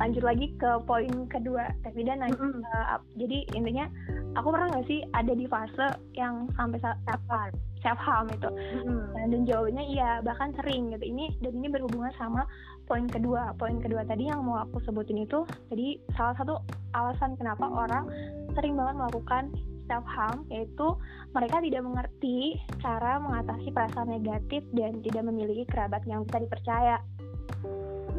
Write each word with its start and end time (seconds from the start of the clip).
lanjut 0.00 0.24
lagi 0.24 0.46
ke 0.56 0.70
poin 0.88 1.12
kedua 1.28 1.68
tapi 1.84 2.02
dan 2.02 2.24
mm 2.24 2.32
-hmm. 2.32 2.64
uh, 2.64 2.98
jadi 3.20 3.44
intinya 3.52 3.86
aku 4.34 4.48
pernah 4.48 4.72
nggak 4.72 4.88
sih 4.88 5.04
ada 5.12 5.32
di 5.36 5.44
fase 5.44 5.86
yang 6.16 6.48
sampai 6.56 6.80
self 6.80 7.22
harm 7.28 7.52
self 7.84 8.00
harm 8.00 8.26
itu 8.32 8.48
mm-hmm. 8.48 9.28
dan 9.32 9.40
jawabannya 9.48 9.84
iya 9.88 10.10
bahkan 10.24 10.52
sering 10.60 10.92
gitu 10.92 11.04
ini 11.04 11.32
dan 11.44 11.52
ini 11.56 11.68
berhubungan 11.72 12.12
sama 12.16 12.44
poin 12.86 13.08
kedua 13.08 13.56
poin 13.56 13.80
kedua 13.80 14.04
tadi 14.06 14.28
yang 14.28 14.44
mau 14.44 14.64
aku 14.64 14.80
sebutin 14.84 15.24
itu 15.24 15.44
jadi 15.72 16.00
salah 16.16 16.34
satu 16.38 16.54
alasan 16.96 17.36
kenapa 17.40 17.66
orang 17.68 18.08
sering 18.56 18.76
banget 18.76 18.94
melakukan 18.98 19.44
self 19.90 20.06
harm 20.06 20.46
yaitu 20.52 20.94
mereka 21.34 21.58
tidak 21.58 21.82
mengerti 21.82 22.60
cara 22.78 23.18
mengatasi 23.18 23.74
perasaan 23.74 24.10
negatif 24.10 24.62
dan 24.76 25.02
tidak 25.02 25.26
memiliki 25.26 25.66
kerabat 25.66 26.04
yang 26.06 26.22
bisa 26.22 26.46
dipercaya 26.46 27.02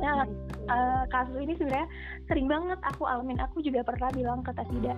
Nah, 0.01 0.25
uh, 0.67 1.03
kasus 1.13 1.37
ini 1.37 1.53
sebenarnya 1.55 1.87
sering 2.25 2.49
banget 2.49 2.79
aku 2.81 3.05
alamin. 3.05 3.37
Aku 3.37 3.61
juga 3.61 3.85
pernah 3.85 4.09
bilang 4.11 4.41
ke 4.41 4.51
Tafida, 4.57 4.97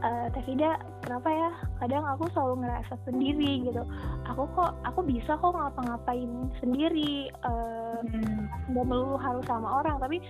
uh, 0.00 0.26
Tafida, 0.30 0.78
kenapa 1.02 1.28
ya? 1.28 1.50
Kadang 1.82 2.04
aku 2.06 2.30
selalu 2.32 2.62
ngerasa 2.62 2.94
sendiri 3.02 3.66
gitu. 3.66 3.82
Aku 4.30 4.46
kok, 4.54 4.78
aku 4.86 5.02
bisa 5.02 5.34
kok 5.34 5.52
ngapa-ngapain 5.52 6.30
sendiri. 6.62 7.28
Uh, 7.42 7.98
hmm. 8.06 8.46
Gak 8.74 8.86
melulu 8.86 9.18
harus 9.18 9.44
sama 9.46 9.82
orang, 9.82 9.98
tapi 9.98 10.22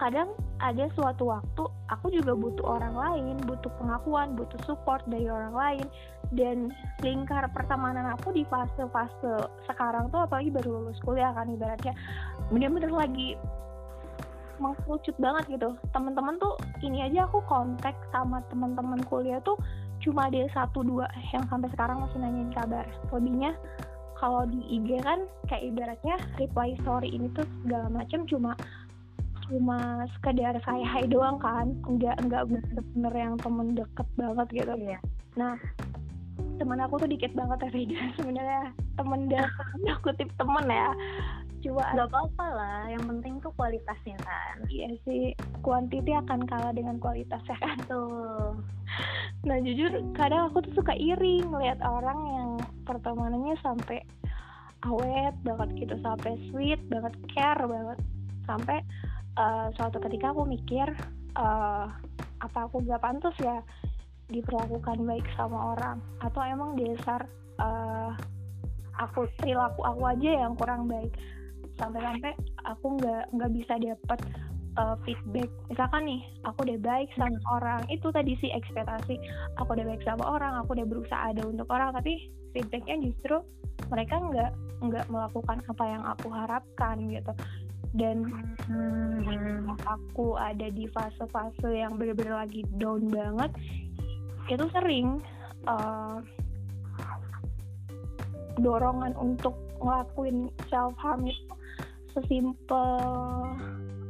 kadang 0.00 0.32
ada 0.64 0.88
suatu 0.96 1.28
waktu 1.28 1.62
aku 1.92 2.08
juga 2.08 2.32
butuh 2.32 2.80
orang 2.80 2.96
lain, 2.96 3.36
butuh 3.44 3.68
pengakuan, 3.76 4.32
butuh 4.32 4.56
support 4.64 5.04
dari 5.04 5.28
orang 5.28 5.52
lain 5.52 5.86
dan 6.32 6.72
lingkar 7.04 7.44
pertemanan 7.52 8.16
aku 8.16 8.32
di 8.32 8.48
fase-fase 8.48 9.44
sekarang 9.68 10.08
tuh 10.08 10.24
apalagi 10.24 10.48
baru 10.48 10.80
lulus 10.88 10.96
kuliah 11.04 11.36
kan 11.36 11.52
ibaratnya 11.52 11.92
bener-bener 12.48 12.88
lagi 12.88 13.36
mengkerucut 14.60 15.16
banget 15.20 15.60
gitu. 15.60 15.76
Teman-teman 15.92 16.36
tuh 16.40 16.56
ini 16.84 17.04
aja 17.04 17.28
aku 17.28 17.40
kontak 17.48 17.96
sama 18.12 18.44
teman-teman 18.52 19.00
kuliah 19.08 19.40
tuh 19.44 19.56
cuma 20.00 20.32
ada 20.32 20.48
satu 20.56 20.80
dua 20.80 21.08
yang 21.32 21.44
sampai 21.48 21.68
sekarang 21.76 22.00
masih 22.04 22.20
nanyain 22.20 22.52
kabar. 22.52 22.84
Lebihnya 23.12 23.56
kalau 24.20 24.44
di 24.44 24.60
IG 24.68 25.00
kan 25.00 25.24
kayak 25.48 25.72
ibaratnya 25.72 26.20
reply 26.36 26.76
story 26.84 27.08
ini 27.08 27.32
tuh 27.32 27.48
segala 27.64 27.88
macam 27.88 28.28
cuma 28.28 28.52
cuma 29.50 30.06
sekedar 30.16 30.54
saya 30.62 30.84
hai 30.86 31.04
doang 31.10 31.36
kan. 31.42 31.74
Enggak 31.84 32.16
enggak 32.22 32.46
bener-bener 32.46 33.14
yang 33.14 33.34
temen 33.42 33.74
deket 33.74 34.08
banget 34.14 34.46
gitu. 34.54 34.74
Ya 34.78 34.98
nah 35.38 35.54
teman 36.56 36.80
aku 36.80 37.00
tuh 37.00 37.08
dikit 37.08 37.32
banget 37.32 37.68
ya 37.68 37.70
Rida 37.72 38.00
sebenarnya 38.20 38.62
temen 38.96 39.20
dah 39.28 39.48
kutip 40.06 40.30
temen 40.38 40.66
ya. 40.70 40.94
Cuma 41.60 41.84
nggak 41.92 42.08
apa-apa 42.08 42.46
lah 42.56 42.80
yang 42.88 43.04
penting 43.04 43.36
tuh 43.44 43.52
kualitasnya 43.58 44.16
kan. 44.24 44.64
Iya 44.70 44.96
sih 45.04 45.36
kuantiti 45.60 46.16
akan 46.16 46.48
kalah 46.48 46.72
dengan 46.72 46.96
kualitas 47.02 47.42
ya 47.44 47.58
kan. 47.58 47.76
Tuh 47.90 48.56
nah 49.40 49.56
jujur 49.64 49.88
kadang 50.12 50.52
aku 50.52 50.60
tuh 50.68 50.82
suka 50.84 50.92
iri 50.92 51.40
ngeliat 51.40 51.80
orang 51.80 52.20
yang 52.28 52.50
pertemanannya 52.84 53.56
sampai 53.64 54.04
awet 54.84 55.32
banget 55.44 55.68
gitu 55.76 55.94
sampai 56.00 56.36
sweet 56.48 56.80
banget 56.88 57.12
care 57.32 57.64
banget 57.64 57.98
sampai 58.48 58.80
uh, 59.38 59.68
suatu 59.78 60.02
ketika 60.02 60.32
aku 60.34 60.42
mikir 60.46 60.88
uh, 61.38 61.86
apa 62.40 62.58
aku 62.66 62.80
gak 62.88 63.04
pantas 63.04 63.36
ya 63.38 63.60
diperlakukan 64.30 65.02
baik 65.04 65.26
sama 65.36 65.74
orang? 65.76 65.98
Atau 66.22 66.40
emang 66.42 66.78
dasar 66.78 67.26
uh, 67.58 68.14
aku 68.98 69.26
perilaku 69.38 69.82
aku 69.82 70.02
aja 70.06 70.30
yang 70.46 70.54
kurang 70.56 70.86
baik? 70.86 71.12
Sampai-sampai 71.78 72.36
aku 72.68 73.00
nggak 73.00 73.24
nggak 73.32 73.52
bisa 73.56 73.74
dapet 73.80 74.20
uh, 74.78 74.96
feedback. 75.02 75.50
Misalkan 75.72 76.02
nih 76.06 76.22
aku 76.46 76.62
udah 76.68 76.78
baik 76.78 77.08
sama 77.16 77.34
hmm. 77.34 77.54
orang. 77.56 77.80
Itu 77.90 78.12
tadi 78.14 78.36
sih 78.38 78.52
ekspektasi. 78.52 79.16
Aku 79.58 79.74
udah 79.74 79.86
baik 79.86 80.02
sama 80.04 80.24
orang 80.28 80.60
aku 80.60 80.76
udah 80.78 80.86
berusaha 80.86 81.22
ada 81.32 81.42
untuk 81.42 81.66
orang. 81.72 81.96
Tapi 81.96 82.30
feedbacknya 82.54 83.00
justru 83.02 83.40
mereka 83.88 84.20
nggak 84.20 84.52
nggak 84.80 85.06
melakukan 85.12 85.58
apa 85.68 85.84
yang 85.84 86.02
aku 86.08 86.28
harapkan 86.32 86.96
gitu 87.12 87.32
dan 87.94 88.22
hmm, 88.70 89.66
aku 89.82 90.38
ada 90.38 90.70
di 90.70 90.86
fase-fase 90.94 91.70
yang 91.74 91.98
bener-bener 91.98 92.38
lagi 92.38 92.62
down 92.78 93.10
banget. 93.10 93.50
Itu 94.46 94.70
sering 94.70 95.18
uh, 95.66 96.22
dorongan 98.62 99.14
untuk 99.18 99.56
ngelakuin 99.80 100.52
self 100.68 100.94
harm 101.00 101.26
itu 101.26 101.54
sesimpel 102.12 102.98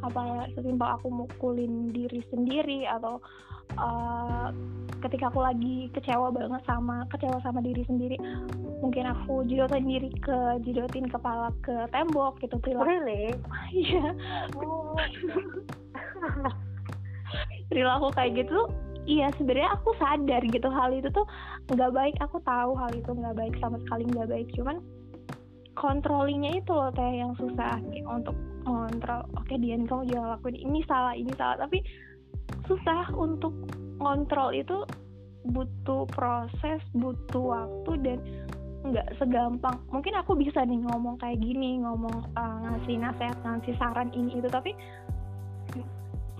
apa 0.00 0.48
sesimpel 0.56 0.88
aku 0.88 1.12
mukulin 1.12 1.92
diri 1.92 2.24
sendiri 2.32 2.88
atau 2.88 3.20
uh, 3.80 4.48
ketika 5.00 5.32
aku 5.32 5.40
lagi 5.40 5.88
kecewa 5.96 6.28
banget 6.28 6.60
sama 6.68 7.08
kecewa 7.08 7.40
sama 7.40 7.64
diri 7.64 7.82
sendiri 7.88 8.20
mungkin 8.80 9.08
aku 9.08 9.44
jidotin 9.48 9.84
diri 9.88 10.10
ke 10.20 10.60
jidotin 10.64 11.08
kepala 11.08 11.52
ke 11.64 11.88
tembok 11.92 12.40
gitu 12.40 12.56
perilaku. 12.60 12.88
Really? 12.88 13.24
iya. 13.76 14.12
Oh. 14.56 14.96
perilaku 17.70 18.10
kayak 18.16 18.44
gitu 18.44 18.66
iya. 19.08 19.30
sebenarnya 19.38 19.70
aku 19.78 19.94
sadar 19.96 20.42
gitu 20.42 20.68
hal 20.68 20.90
itu 20.96 21.08
tuh 21.12 21.28
nggak 21.72 21.92
baik. 21.92 22.16
Aku 22.24 22.40
tahu 22.44 22.76
hal 22.76 22.92
itu 22.92 23.10
nggak 23.12 23.36
baik 23.36 23.54
sama 23.60 23.76
sekali 23.84 24.04
nggak 24.08 24.28
baik. 24.32 24.48
Cuman 24.56 24.80
kontrolinya 25.76 26.50
itu 26.56 26.72
loh 26.72 26.92
teh 26.92 27.12
yang 27.20 27.32
susah 27.40 27.78
untuk 28.04 28.36
mengontrol 28.68 29.24
oke 29.32 29.48
okay, 29.48 29.56
Dian 29.56 29.88
kamu 29.88 30.12
jangan 30.12 30.36
lakuin 30.36 30.56
ini 30.56 30.80
salah 30.88 31.14
ini 31.16 31.32
salah. 31.36 31.56
Tapi 31.68 31.84
susah 32.70 33.10
untuk 33.18 33.50
ngontrol 33.98 34.54
itu 34.54 34.86
butuh 35.50 36.06
proses 36.14 36.78
butuh 36.94 37.42
waktu 37.42 37.92
dan 38.06 38.18
nggak 38.86 39.08
segampang. 39.18 39.76
Mungkin 39.92 40.14
aku 40.16 40.38
bisa 40.38 40.62
nih 40.64 40.80
ngomong 40.88 41.18
kayak 41.20 41.42
gini 41.42 41.82
ngomong 41.82 42.30
uh, 42.38 42.56
ngasih 42.64 42.96
nasihat 42.96 43.36
ngasih 43.44 43.74
saran 43.76 44.08
ini 44.14 44.40
itu 44.40 44.48
tapi 44.48 44.72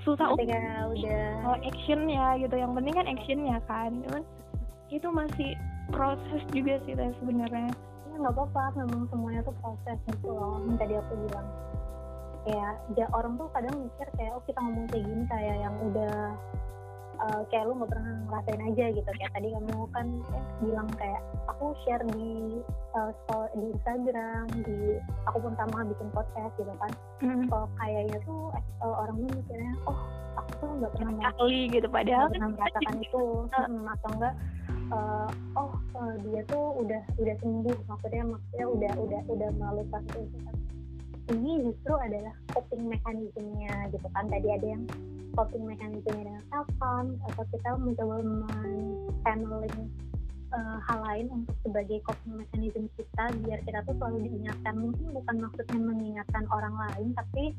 susah 0.01 0.33
untuk 0.33 0.49
udah 0.49 1.45
oh, 1.45 1.59
action 1.61 2.09
ya 2.09 2.39
gitu. 2.41 2.55
Yang 2.57 2.73
penting 2.81 2.95
kan 2.97 3.07
actionnya 3.11 3.57
kan. 3.69 3.91
Cuman 4.07 4.23
itu 4.89 5.09
masih 5.13 5.51
proses 5.93 6.43
juga 6.55 6.81
sih 6.89 6.97
sebenarnya. 6.97 7.69
Ya 8.09 8.15
nggak 8.17 8.33
apa-apa. 8.33 8.81
Memang 8.81 9.05
semuanya 9.13 9.45
tuh 9.45 9.57
proses 9.61 9.99
gitu 10.09 10.29
loh 10.33 10.65
yang 10.65 10.77
tadi 10.81 10.95
aku 10.97 11.13
bilang 11.29 11.49
kayak 12.47 12.75
ya 12.97 13.07
orang 13.13 13.37
tuh 13.37 13.49
kadang 13.53 13.75
mikir 13.77 14.09
kayak 14.17 14.33
oh 14.33 14.43
kita 14.49 14.59
ngomong 14.61 14.87
kayak 14.89 15.05
gini 15.05 15.25
kayak 15.29 15.57
yang 15.61 15.77
udah 15.81 16.17
uh, 17.21 17.43
kayak 17.53 17.65
lu 17.69 17.73
nggak 17.77 17.91
pernah 17.93 18.15
ngerasain 18.29 18.63
aja 18.73 18.85
gitu. 18.97 19.11
Kayak 19.21 19.33
tadi 19.37 19.49
kamu 19.53 19.77
kan 19.93 20.07
eh, 20.09 20.45
bilang 20.65 20.89
kayak 20.97 21.21
aku 21.49 21.67
share 21.85 22.05
di 22.17 22.61
uh, 22.97 23.13
di 23.57 23.67
Instagram 23.77 24.45
di 24.65 24.79
aku 25.29 25.37
pun 25.45 25.55
sama 25.61 25.85
bikin 25.85 26.09
podcast 26.13 26.53
gitu 26.57 26.73
kan. 26.81 26.93
Mm. 27.21 27.47
kalau 27.53 27.69
kayaknya 27.77 28.19
tuh 28.25 28.49
uh, 28.81 28.95
orang 29.05 29.17
tuh 29.21 29.31
mikirnya 29.37 29.75
oh 29.85 30.01
aku 30.41 30.51
tuh 30.57 30.71
nggak 30.81 30.93
pernah 30.97 31.15
kali 31.37 31.61
gitu 31.69 31.89
padahal 31.93 32.27
pernah 32.33 32.51
merasakan 32.57 32.97
itu. 33.03 33.25
hmm, 33.53 33.85
atau 33.93 34.09
enggak 34.17 34.35
uh, 34.91 35.29
oh 35.57 35.73
uh, 35.97 36.15
dia 36.25 36.41
tuh 36.49 36.65
udah 36.81 37.03
udah 37.19 37.35
sembuh 37.43 37.79
maksudnya 37.87 38.23
maksudnya 38.25 38.67
udah 38.67 38.93
udah 39.05 39.21
udah 39.29 39.49
melalui 39.59 39.87
proses 39.91 40.27
itu 40.27 40.51
ini 41.31 41.63
justru 41.63 41.95
adalah 41.95 42.35
coping 42.51 42.91
mekanismenya 42.91 43.89
gitu 43.95 44.07
kan. 44.11 44.27
Tadi 44.27 44.49
ada 44.51 44.67
yang 44.67 44.85
coping 45.39 45.65
mekanismenya 45.65 46.23
dengan 46.27 46.45
harm 46.51 47.09
atau 47.31 47.45
kita 47.55 47.71
mencoba 47.79 48.19
channeling 49.23 49.87
uh, 50.51 50.79
hal 50.91 50.99
lain 51.07 51.27
untuk 51.31 51.57
sebagai 51.63 51.99
coping 52.03 52.35
mechanism 52.43 52.85
kita 52.99 53.25
biar 53.47 53.59
kita 53.63 53.79
tuh 53.87 53.95
selalu 53.99 54.27
diingatkan. 54.27 54.75
Mungkin 54.75 55.07
bukan 55.15 55.37
maksudnya 55.39 55.79
mengingatkan 55.79 56.45
orang 56.51 56.75
lain 56.75 57.09
tapi 57.15 57.55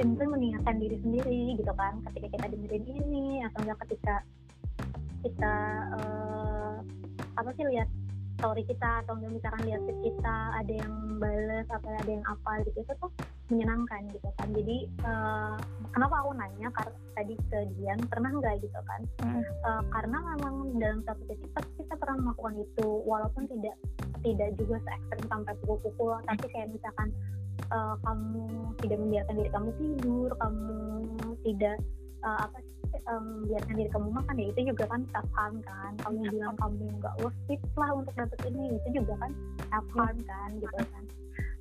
simpel 0.00 0.26
mengingatkan 0.32 0.76
diri 0.80 0.96
sendiri 1.04 1.42
gitu 1.60 1.72
kan. 1.76 2.00
Ketika 2.10 2.26
kita 2.36 2.46
dengerin 2.56 2.84
ini 2.88 3.44
atau 3.44 3.58
enggak 3.64 3.78
ketika 3.88 4.14
kita 5.20 5.54
uh, 6.00 6.74
apa 7.36 7.50
sih 7.56 7.64
lihat 7.68 7.88
story 8.40 8.64
kita 8.64 9.04
atau 9.04 9.14
misalkan 9.20 9.62
lihat 9.68 9.80
feed 9.84 9.98
kita 10.00 10.36
ada 10.56 10.72
yang 10.72 10.94
balas 11.20 11.68
atau 11.68 11.88
ada 11.92 12.10
yang 12.10 12.24
apa 12.24 12.64
gitu 12.64 12.80
itu 12.80 12.92
tuh 12.96 13.12
menyenangkan 13.52 14.08
gitu 14.10 14.28
kan. 14.40 14.48
Jadi 14.56 14.76
uh, 15.04 15.56
kenapa 15.92 16.24
aku 16.24 16.32
nanya? 16.34 16.68
Karena 16.72 16.96
tadi 17.14 17.34
ke 17.52 17.58
Dian 17.76 18.00
pernah 18.08 18.30
nggak 18.32 18.64
gitu 18.64 18.80
kan? 18.88 19.00
Hmm. 19.20 19.42
uh, 19.68 19.82
karena 19.92 20.18
memang 20.34 20.54
dalam 20.80 21.00
satu 21.04 21.22
titik 21.28 21.52
kita 21.76 21.94
pernah 22.00 22.16
melakukan 22.24 22.56
itu 22.64 22.88
walaupun 23.04 23.44
tidak 23.46 23.76
tidak 24.24 24.48
juga 24.56 24.76
se 24.84 24.90
ekstrim 24.96 25.24
sampai 25.28 25.54
pukul-pukul 25.64 26.16
tapi 26.28 26.46
kayak 26.52 26.68
misalkan 26.72 27.08
uh, 27.72 27.96
kamu 28.04 28.44
tidak 28.84 28.98
membiarkan 29.00 29.34
diri 29.36 29.50
kamu 29.52 29.70
tidur 29.80 30.30
kamu 30.36 30.78
tidak 31.44 31.76
uh, 32.24 32.38
apa 32.44 32.58
sih 32.60 32.79
um, 33.10 33.46
biarkan 33.46 33.74
diri 33.76 33.90
kamu 33.90 34.08
makan 34.10 34.34
ya. 34.40 34.46
Itu 34.52 34.60
juga 34.74 34.84
kan 34.90 35.00
self 35.14 35.28
harm 35.36 35.56
kan. 35.64 35.92
Kamu 36.02 36.18
ya. 36.26 36.30
bilang 36.32 36.54
kamu 36.58 36.84
nggak 37.00 37.14
worth 37.22 37.50
it 37.52 37.62
lah 37.78 37.90
untuk 37.94 38.14
dapet 38.16 38.38
ini. 38.50 38.76
Itu 38.78 38.88
juga 39.02 39.14
kan 39.20 39.32
self 39.68 39.88
harm 39.96 40.16
kan 40.26 40.50
gitu 40.58 40.80
kan. 40.94 41.04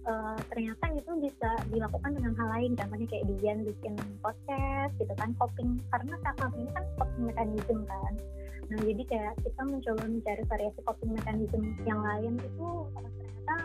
Uh, 0.09 0.37
ternyata 0.49 0.85
itu 0.95 1.11
bisa 1.21 1.49
dilakukan 1.69 2.11
dengan 2.17 2.33
hal 2.39 2.47
lain. 2.55 2.71
Contohnya 2.73 3.07
kayak 3.11 3.25
Dian 3.29 3.59
bikin 3.67 3.93
podcast 4.23 4.93
gitu 4.97 5.13
kan. 5.17 5.29
Coping. 5.37 5.79
Karena 5.93 6.13
self 6.23 6.53
ini 6.57 6.69
kan 6.73 6.85
coping 6.97 7.23
mekanisme 7.29 7.81
kan. 7.85 8.13
Nah 8.69 8.79
jadi 8.85 9.03
kayak 9.09 9.33
kita 9.41 9.61
mencoba 9.65 10.03
mencari 10.05 10.43
variasi 10.45 10.79
coping 10.85 11.11
mekanisme 11.17 11.63
yang 11.89 11.99
lain 12.05 12.37
itu 12.37 12.67
uh, 12.93 13.09
ternyata 13.17 13.57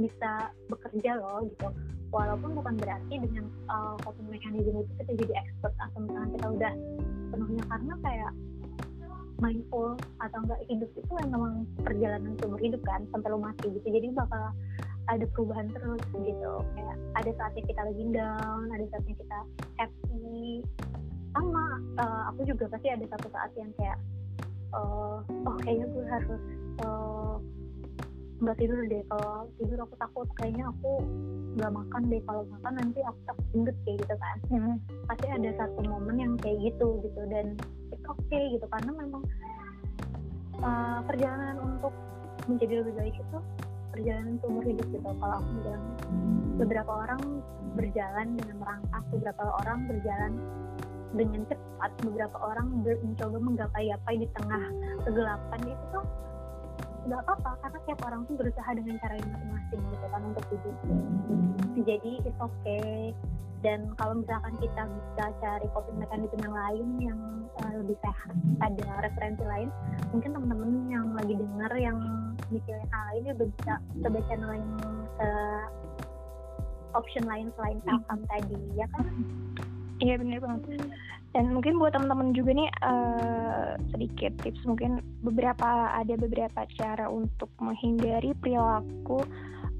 bisa 0.00 0.32
bekerja 0.72 1.20
loh 1.20 1.44
gitu 1.44 1.68
walaupun 2.10 2.58
bukan 2.58 2.74
berarti 2.78 3.14
dengan 3.22 3.46
uh, 3.70 3.94
coping 4.02 4.26
mekanisme 4.26 4.82
itu 4.82 4.92
kita 4.98 5.12
jadi 5.14 5.32
expert 5.46 5.74
atau 5.78 5.98
misalnya 6.02 6.30
kita 6.34 6.46
udah 6.50 6.72
penuhnya. 7.30 7.62
Karena 7.70 7.94
kayak 8.02 8.32
mindful 9.40 9.96
atau 10.20 10.38
enggak 10.44 10.60
hidup 10.68 10.90
itu 10.92 11.12
memang 11.26 11.64
perjalanan 11.80 12.36
seumur 12.38 12.60
hidup 12.60 12.82
kan 12.84 13.06
sampai 13.14 13.28
lo 13.32 13.38
mati 13.40 13.66
gitu. 13.72 13.88
Jadi 13.88 14.12
bakal 14.12 14.52
ada 15.08 15.24
perubahan 15.32 15.66
terus 15.72 16.02
gitu. 16.12 16.52
Kayak 16.76 16.96
ada 17.16 17.30
saatnya 17.38 17.62
kita 17.64 17.80
lagi 17.82 18.04
down 18.14 18.66
ada 18.70 18.84
saatnya 18.92 19.14
kita 19.16 19.38
happy. 19.80 20.62
Sama 21.30 21.64
uh, 22.02 22.22
aku 22.34 22.42
juga 22.42 22.66
pasti 22.68 22.90
ada 22.90 23.06
satu 23.06 23.30
saat 23.30 23.50
yang 23.54 23.70
kayak 23.78 23.98
uh, 24.74 25.22
oh 25.22 25.56
kayaknya 25.62 25.86
gue 25.94 26.04
harus 26.10 26.42
uh, 26.82 27.38
nggak 28.40 28.56
tidur 28.56 28.80
deh. 28.88 29.02
Kalau 29.06 29.48
tidur 29.60 29.78
aku 29.84 29.94
takut 30.00 30.28
kayaknya 30.40 30.64
aku 30.72 30.90
nggak 31.60 31.72
makan 31.72 32.02
deh. 32.08 32.20
Kalau 32.24 32.42
makan 32.48 32.72
nanti 32.80 33.00
aku 33.04 33.18
takut 33.28 33.46
gendut 33.52 33.76
kayak 33.84 33.96
gitu 34.02 34.14
kan. 34.16 34.36
Hmm. 34.50 34.76
pasti 35.08 35.26
ada 35.28 35.50
satu 35.60 35.80
momen 35.84 36.16
yang 36.16 36.32
kayak 36.40 36.58
gitu 36.64 36.88
gitu. 37.04 37.20
Dan 37.28 37.54
it's 37.92 38.06
okay 38.08 38.42
gitu. 38.56 38.66
Karena 38.68 38.90
memang 38.96 39.22
uh, 40.64 41.00
perjalanan 41.04 41.56
untuk 41.60 41.92
menjadi 42.48 42.82
lebih 42.82 42.94
baik 42.96 43.14
itu 43.20 43.38
perjalanan 43.92 44.34
seumur 44.40 44.64
hidup 44.64 44.86
gitu. 44.88 45.08
Kalau 45.08 45.36
aku 45.38 45.50
bilang 45.60 45.84
beberapa 46.56 46.92
orang 47.06 47.22
berjalan 47.78 48.26
dengan 48.34 48.56
merangkak 48.58 49.02
beberapa 49.14 49.44
orang 49.62 49.78
berjalan 49.86 50.32
dengan 51.10 51.42
cepat 51.50 51.90
beberapa 52.06 52.38
orang 52.38 52.66
mencoba 52.86 53.38
menggapai-gapai 53.42 54.14
di 54.22 54.28
tengah 54.38 54.62
kegelapan 55.02 55.60
itu 55.66 55.84
tuh 55.90 56.06
nggak 57.08 57.20
apa-apa 57.24 57.50
karena 57.64 57.78
tiap 57.88 58.00
orang 58.04 58.20
tuh 58.28 58.34
berusaha 58.36 58.70
dengan 58.76 58.94
cara 59.00 59.14
yang 59.16 59.30
masing-masing 59.32 59.82
gitu 59.88 60.06
kan 60.10 60.22
untuk 60.24 60.44
hidup. 60.52 60.76
Jadi 61.80 62.12
it's 62.26 62.40
okay. 62.40 63.16
Dan 63.60 63.92
kalau 64.00 64.24
misalkan 64.24 64.56
kita 64.56 64.88
bisa 64.88 65.24
cari 65.36 65.66
coping 65.76 66.00
mechanism 66.00 66.38
yang 66.40 66.56
lain 66.56 66.86
yang 66.96 67.20
uh, 67.60 67.74
lebih 67.76 67.96
sehat 68.00 68.32
ada 68.64 69.04
referensi 69.04 69.44
lain 69.44 69.68
mungkin 70.16 70.32
teman-teman 70.32 70.70
yang 70.88 71.06
lagi 71.12 71.36
dengar 71.36 71.72
yang 71.76 72.00
mikirin 72.48 72.88
hal 72.88 73.02
lain 73.12 73.22
ya 73.28 73.34
bisa 73.36 73.72
coba 74.00 74.18
channel 74.32 74.52
yang 74.56 74.72
uh, 75.20 75.64
option 76.96 77.24
lain 77.28 77.52
selain 77.54 77.78
saham 77.84 78.20
tadi 78.32 78.60
ya 78.80 78.88
kan? 78.96 79.04
Iya 80.00 80.14
benar 80.16 80.40
banget 80.40 80.80
dan 81.30 81.54
mungkin 81.54 81.78
buat 81.78 81.94
teman-teman 81.94 82.34
juga 82.34 82.50
nih 82.58 82.70
uh, 82.82 83.78
sedikit 83.94 84.34
tips 84.42 84.66
mungkin 84.66 84.98
beberapa 85.22 85.94
ada 85.94 86.18
beberapa 86.18 86.66
cara 86.74 87.06
untuk 87.06 87.46
menghindari 87.62 88.34
perilaku 88.42 89.22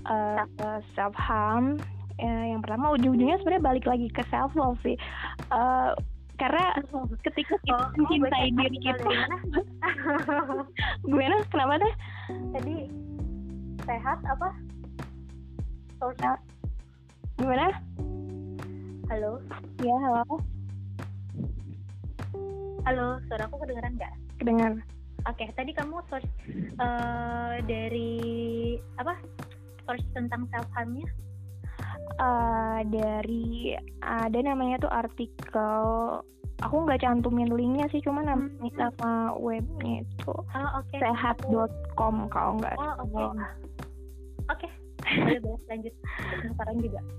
uh, 0.07 0.47
self 0.95 1.15
harm 1.19 1.75
uh, 2.23 2.45
yang 2.47 2.63
pertama 2.63 2.95
ujung-ujungnya 2.95 3.43
sebenarnya 3.43 3.67
balik 3.67 3.87
lagi 3.91 4.07
ke 4.15 4.23
self 4.31 4.55
love 4.55 4.79
sih. 4.87 4.95
Uh, 5.51 5.97
karena 6.39 6.73
ketika 7.21 7.61
kita 7.69 7.77
oh, 7.77 7.93
mencintai 8.01 8.49
oh, 8.49 8.57
diri 8.57 8.79
kita. 8.81 9.11
Gimana? 11.11 11.37
Kenapa 11.53 11.75
deh 11.77 11.95
tadi 12.57 12.75
sehat 13.85 14.19
apa? 14.25 14.49
Source 16.01 16.41
gimana? 17.37 17.73
Halo? 19.13 19.41
Ya 19.85 19.97
halo 20.01 20.41
Halo, 22.89 23.21
suara 23.29 23.45
aku 23.45 23.61
kedengeran 23.65 23.93
nggak? 24.01 24.15
Kedengar. 24.41 24.73
Oke, 25.29 25.45
okay, 25.45 25.49
tadi 25.53 25.77
kamu 25.77 26.01
source 26.09 26.31
uh, 26.81 27.61
dari 27.69 28.81
apa? 28.97 29.21
Source 29.85 30.07
tentang 30.17 30.49
self 30.49 30.69
harmnya? 30.73 31.05
Uh, 32.17 32.81
dari 32.89 33.77
ada 34.01 34.39
namanya 34.41 34.81
tuh 34.81 34.93
artikel. 34.93 35.85
Aku 36.65 36.85
nggak 36.85 37.05
cantumin 37.05 37.53
linknya 37.53 37.89
sih, 37.93 38.01
cuma 38.05 38.25
namanya 38.25 38.61
hmm. 38.61 38.77
sama 38.77 39.33
webnya 39.41 40.05
itu 40.05 40.33
oh, 40.33 40.71
okay. 40.81 41.01
sehat.com 41.01 42.29
kalau 42.29 42.61
nggak. 42.61 42.77
Oh, 42.77 43.05
oke. 43.05 43.13
Okay. 43.13 43.25
Oke. 43.29 43.45
Okay 44.57 44.80
boleh 45.19 45.41
boleh 45.43 45.63
lanjut. 45.67 45.95
Penasaran 46.41 46.77
juga. 46.79 47.01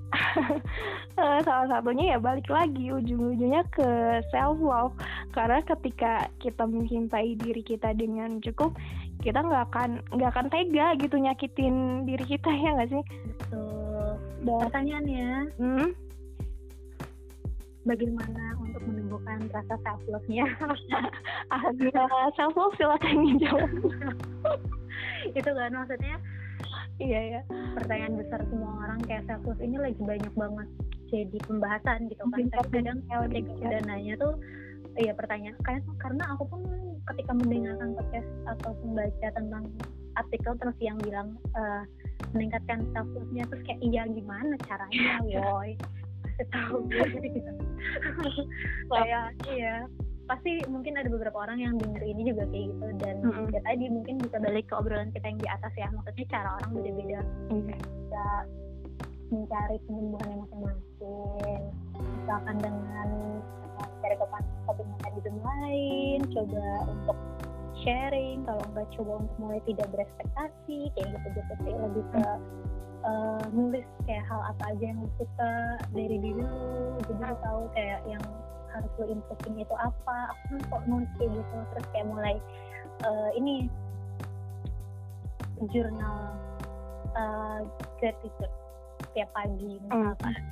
Eh, 1.11 1.39
salah 1.43 1.67
satunya 1.67 2.15
ya 2.15 2.17
balik 2.17 2.47
lagi 2.47 2.87
ujung-ujungnya 2.87 3.67
ke 3.67 4.23
self 4.31 4.57
love 4.63 4.95
karena 5.35 5.59
ketika 5.67 6.31
kita 6.39 6.63
mencintai 6.63 7.35
diri 7.35 7.59
kita 7.61 7.91
dengan 7.91 8.39
cukup 8.39 8.71
kita 9.19 9.43
nggak 9.43 9.69
akan 9.69 9.99
nggak 10.15 10.31
akan 10.31 10.47
tega 10.47 10.95
gitu 10.97 11.19
nyakitin 11.19 12.07
diri 12.07 12.25
kita 12.25 12.47
ya 12.47 12.79
nggak 12.79 12.89
sih? 12.95 13.03
Betul. 13.27 14.07
Dan, 14.41 14.59
pertanyaannya 14.65 15.29
hmm? 15.59 15.87
bagaimana 17.85 18.43
untuk 18.61 18.81
menumbuhkan 18.85 19.41
rasa 19.49 19.75
self 19.81 20.01
love 20.05 20.27
nya 20.29 20.45
ah 21.53 21.65
self 22.37 22.53
love 22.53 22.75
silakan 22.77 23.25
dijawab 23.25 23.69
itu 25.37 25.49
kan 25.49 25.71
maksudnya 25.73 26.15
iya 27.01 27.21
ya 27.37 27.41
pertanyaan 27.73 28.13
besar 28.21 28.39
semua 28.45 28.71
orang 28.85 29.01
kayak 29.09 29.25
self 29.25 29.41
love 29.43 29.61
ini 29.61 29.77
lagi 29.81 29.97
banyak 29.97 30.33
banget 30.37 30.67
jadi 31.11 31.37
pembahasan 31.43 32.07
gitu 32.07 32.23
kan. 32.23 32.47
Tapi 32.47 32.69
kadang 32.71 32.99
ketika 33.03 33.51
udah 33.67 33.81
nanya 33.89 34.13
tuh 34.15 34.33
iya 34.99 35.11
pertanyaan 35.15 35.57
kayak 35.63 35.83
karena 35.99 36.23
aku 36.35 36.43
pun 36.47 36.61
ketika 37.11 37.31
mendengarkan 37.35 37.89
podcast 37.97 38.29
atau 38.47 38.71
membaca 38.85 39.27
tentang 39.33 39.63
artikel 40.19 40.53
terus 40.59 40.77
yang 40.83 40.97
bilang 41.01 41.39
uh, 41.55 41.83
meningkatkan 42.31 42.85
self 42.95 43.07
love-nya 43.15 43.43
terus 43.49 43.63
kayak 43.67 43.81
iya 43.83 44.03
gimana 44.07 44.55
caranya 44.63 45.11
woi? 45.27 45.75
Kasih 46.23 46.47
tahu. 46.53 46.77
Gitu 46.87 47.51
kayak 48.93 49.25
iya 49.51 49.75
pasti 50.31 50.63
mungkin 50.71 50.95
ada 50.95 51.11
beberapa 51.11 51.43
orang 51.43 51.59
yang 51.59 51.75
denger 51.75 52.03
ini 52.07 52.31
juga 52.31 52.47
kayak 52.47 52.71
gitu. 52.71 52.87
Dan 53.03 53.15
mm-hmm. 53.19 53.51
ya 53.51 53.59
tadi 53.67 53.85
mungkin 53.91 54.15
bisa 54.23 54.37
balik 54.39 54.65
ke 54.71 54.73
obrolan 54.79 55.11
kita 55.11 55.27
yang 55.27 55.39
di 55.43 55.49
atas 55.51 55.73
ya. 55.75 55.87
Maksudnya 55.91 56.25
cara 56.31 56.49
orang 56.55 56.71
beda-beda. 56.71 57.19
Mm-hmm. 57.51 57.75
bisa 57.75 58.25
mencari 59.31 59.77
penyembuhannya 59.87 60.37
masing-masing. 60.47 61.61
Misalkan 61.99 62.55
dengan 62.63 63.09
cari 64.01 64.15
topik 64.17 64.87
mekanisme 64.97 65.39
lain 65.43 66.19
coba 66.31 66.63
untuk 66.87 67.17
sharing. 67.83 68.47
Kalau 68.47 68.63
nggak 68.71 68.87
coba 68.95 69.11
untuk 69.27 69.35
mulai 69.35 69.59
tidak 69.67 69.87
berekspektasi 69.91 70.77
kayak 70.95 71.07
gitu 71.11 71.27
gitu 71.35 71.53
sih. 71.67 71.73
Lebih 71.75 72.03
ke 72.15 72.23
uh, 73.03 73.43
nulis 73.51 73.85
kayak 74.07 74.23
hal 74.31 74.41
apa 74.47 74.63
aja 74.75 74.85
yang 74.95 75.01
suka 75.19 75.53
dari 75.91 76.17
diri 76.17 76.39
lu 76.39 76.97
jadi 77.09 77.19
lu 77.19 77.37
tahu 77.41 77.61
kayak 77.75 77.99
yang 78.07 78.23
harus 78.73 78.91
lo 78.99 79.05
improving 79.07 79.55
itu 79.61 79.75
apa 79.75 80.15
aku 80.33 80.43
kan 80.55 80.61
kok 80.67 80.83
nulis 80.87 81.11
kayak 81.19 81.31
gitu. 81.35 81.55
Terus 81.75 81.85
kayak 81.93 82.07
mulai 82.07 82.35
uh, 83.05 83.29
ini 83.35 83.67
jurnal 85.69 86.33
uh, 87.13 87.59
gratitude 88.01 88.53
tiap 89.11 89.29
pagi 89.35 89.77
misalkan 89.85 90.33
mm. 90.33 90.45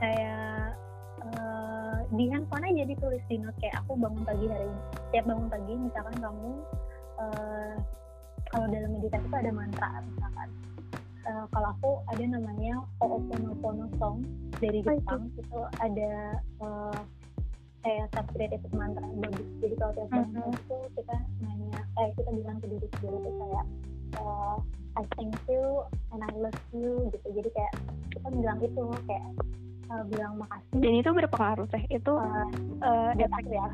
kayak 0.00 0.72
uh, 1.22 1.98
di 2.14 2.24
handphone 2.32 2.64
aja 2.64 2.84
ditulis 2.88 3.22
di 3.28 3.36
note 3.38 3.54
kayak 3.60 3.76
aku 3.84 3.94
bangun 3.98 4.24
pagi 4.24 4.46
hari 4.48 4.66
ini. 4.66 4.82
Tiap 5.12 5.24
bangun 5.28 5.48
pagi 5.52 5.72
misalkan 5.78 6.16
kamu 6.18 6.50
uh, 7.20 7.74
kalau 8.50 8.66
dalam 8.70 8.90
meditasi 8.94 9.26
itu 9.26 9.36
ada 9.36 9.52
mantra 9.52 9.90
misalkan. 10.02 10.48
Uh, 11.24 11.48
kalau 11.56 11.72
aku 11.72 11.90
ada 12.12 12.24
namanya 12.36 12.84
Ho'oponopono 13.00 13.88
Song 13.96 14.20
dari 14.60 14.84
Jepang 14.84 15.24
oh, 15.24 15.32
itu. 15.32 15.40
itu 15.40 15.60
ada 15.80 16.12
uh, 16.60 17.00
kayak 17.84 18.06
subscribe 18.16 18.56
mantra 18.72 19.06
bagus 19.20 19.48
jadi 19.60 19.74
kalau 19.76 19.92
tiap 19.92 20.08
bangun 20.08 20.32
mm-hmm. 20.40 20.56
itu 20.56 20.78
kita 20.96 21.16
nanya 21.44 21.80
eh 22.00 22.08
kita 22.16 22.30
bilang 22.32 22.56
ke 22.58 22.66
diri 22.72 22.86
sendiri 22.96 23.18
itu 23.20 23.32
kayak 23.38 23.66
uh, 24.18 24.56
I 24.94 25.02
thank 25.18 25.34
you 25.50 25.82
and 26.14 26.22
I 26.22 26.30
love 26.38 26.54
you 26.70 27.10
gitu. 27.10 27.26
Jadi 27.34 27.50
kayak 27.50 27.74
kita 28.14 28.28
bilang 28.30 28.62
itu 28.62 28.84
kayak 29.10 29.26
uh, 29.90 30.04
bilang 30.06 30.38
makasih. 30.38 30.78
Dan 30.78 30.92
itu 31.02 31.10
berpengaruh 31.10 31.66
teh 31.66 31.82
itu 31.90 32.12
uh, 32.14 32.46
uh, 32.82 33.10
efek 33.18 33.46
ya 33.50 33.66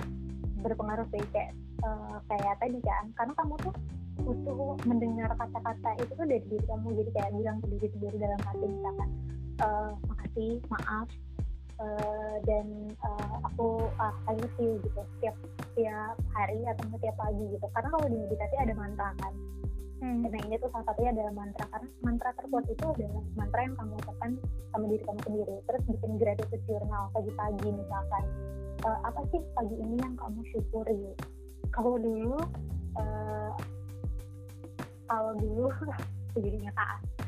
berpengaruh 0.60 1.08
sih 1.12 1.20
kayak 1.32 1.52
uh, 1.84 2.20
kayak 2.28 2.56
tadi 2.60 2.80
kan 2.84 3.04
karena 3.16 3.32
kamu 3.36 3.54
tuh 3.64 3.74
butuh 4.20 4.76
mendengar 4.84 5.32
kata-kata 5.36 5.90
itu 6.00 6.12
tuh 6.16 6.24
dari 6.24 6.44
diri 6.48 6.64
kamu. 6.64 6.88
Jadi 7.04 7.10
kayak 7.12 7.30
bilang 7.36 7.56
ke 7.60 7.66
diri 7.76 7.88
sendiri 7.92 8.16
dalam 8.16 8.40
hati 8.40 8.64
misalkan 8.64 9.08
uh, 9.60 9.92
makasih 10.08 10.52
maaf 10.72 11.08
uh, 11.80 12.36
dan 12.44 12.66
uh, 13.02 13.34
aku 13.48 13.88
uh, 13.98 14.14
I 14.28 14.36
love 14.36 14.56
you 14.60 14.78
gitu 14.84 15.00
setiap 15.16 15.36
setiap 15.72 16.16
hari 16.36 16.60
atau 16.68 16.84
setiap 16.94 17.16
pagi 17.16 17.44
gitu. 17.56 17.66
Karena 17.72 17.88
kalau 17.88 18.06
di 18.06 18.16
meditasi 18.20 18.56
ada 18.60 18.74
mantra 18.76 19.10
kan. 19.18 19.34
Hmm. 20.00 20.24
nah 20.24 20.40
ini 20.48 20.56
tuh 20.56 20.72
salah 20.72 20.88
satunya 20.88 21.12
adalah 21.12 21.32
mantra. 21.36 21.64
Karena 21.68 21.88
mantra 22.00 22.30
terkuat 22.40 22.64
itu 22.72 22.84
adalah 22.88 23.20
mantra 23.36 23.60
yang 23.68 23.76
kamu 23.76 23.92
ucapkan 24.00 24.30
sama 24.72 24.84
diri 24.88 25.02
kamu 25.04 25.20
sendiri. 25.28 25.56
Terus 25.68 25.82
bikin 25.92 26.12
gratitude 26.16 26.64
journal 26.64 27.04
pagi-pagi 27.12 27.68
misalkan. 27.68 28.24
Uh, 28.80 28.98
apa 29.04 29.20
sih 29.28 29.40
pagi 29.52 29.76
ini 29.76 29.96
yang 30.00 30.16
kamu 30.16 30.40
syukuri? 30.56 31.12
Kalau 31.68 32.00
dulu 32.00 32.40
uh, 32.96 33.52
kalau 35.04 35.32
dulu 35.36 35.68
sejadinya 36.32 36.72
taat 36.72 37.19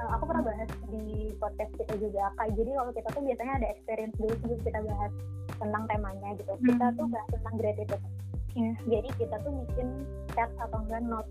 uh, 0.00 0.08
aku 0.16 0.24
pernah 0.32 0.44
bahas 0.48 0.70
di 0.88 1.30
podcast 1.36 1.72
kita 1.76 1.94
juga 2.00 2.32
kayak 2.40 2.52
jadi 2.56 2.70
kalau 2.72 2.92
kita 2.96 3.08
tuh 3.12 3.22
biasanya 3.24 3.52
ada 3.60 3.66
experience 3.68 4.16
dulu 4.16 4.34
sebelum 4.40 4.60
kita 4.64 4.80
bahas 4.84 5.12
tentang 5.60 5.84
temanya 5.92 6.28
gitu 6.40 6.52
hmm. 6.56 6.64
kita 6.64 6.86
tuh 6.96 7.06
bahas 7.12 7.28
tentang 7.28 7.54
gratitude 7.60 8.04
yeah. 8.56 8.74
jadi 8.88 9.08
kita 9.20 9.36
tuh 9.44 9.52
bikin 9.68 9.88
chat 10.32 10.50
atau 10.56 10.78
enggak 10.80 11.02
note 11.04 11.30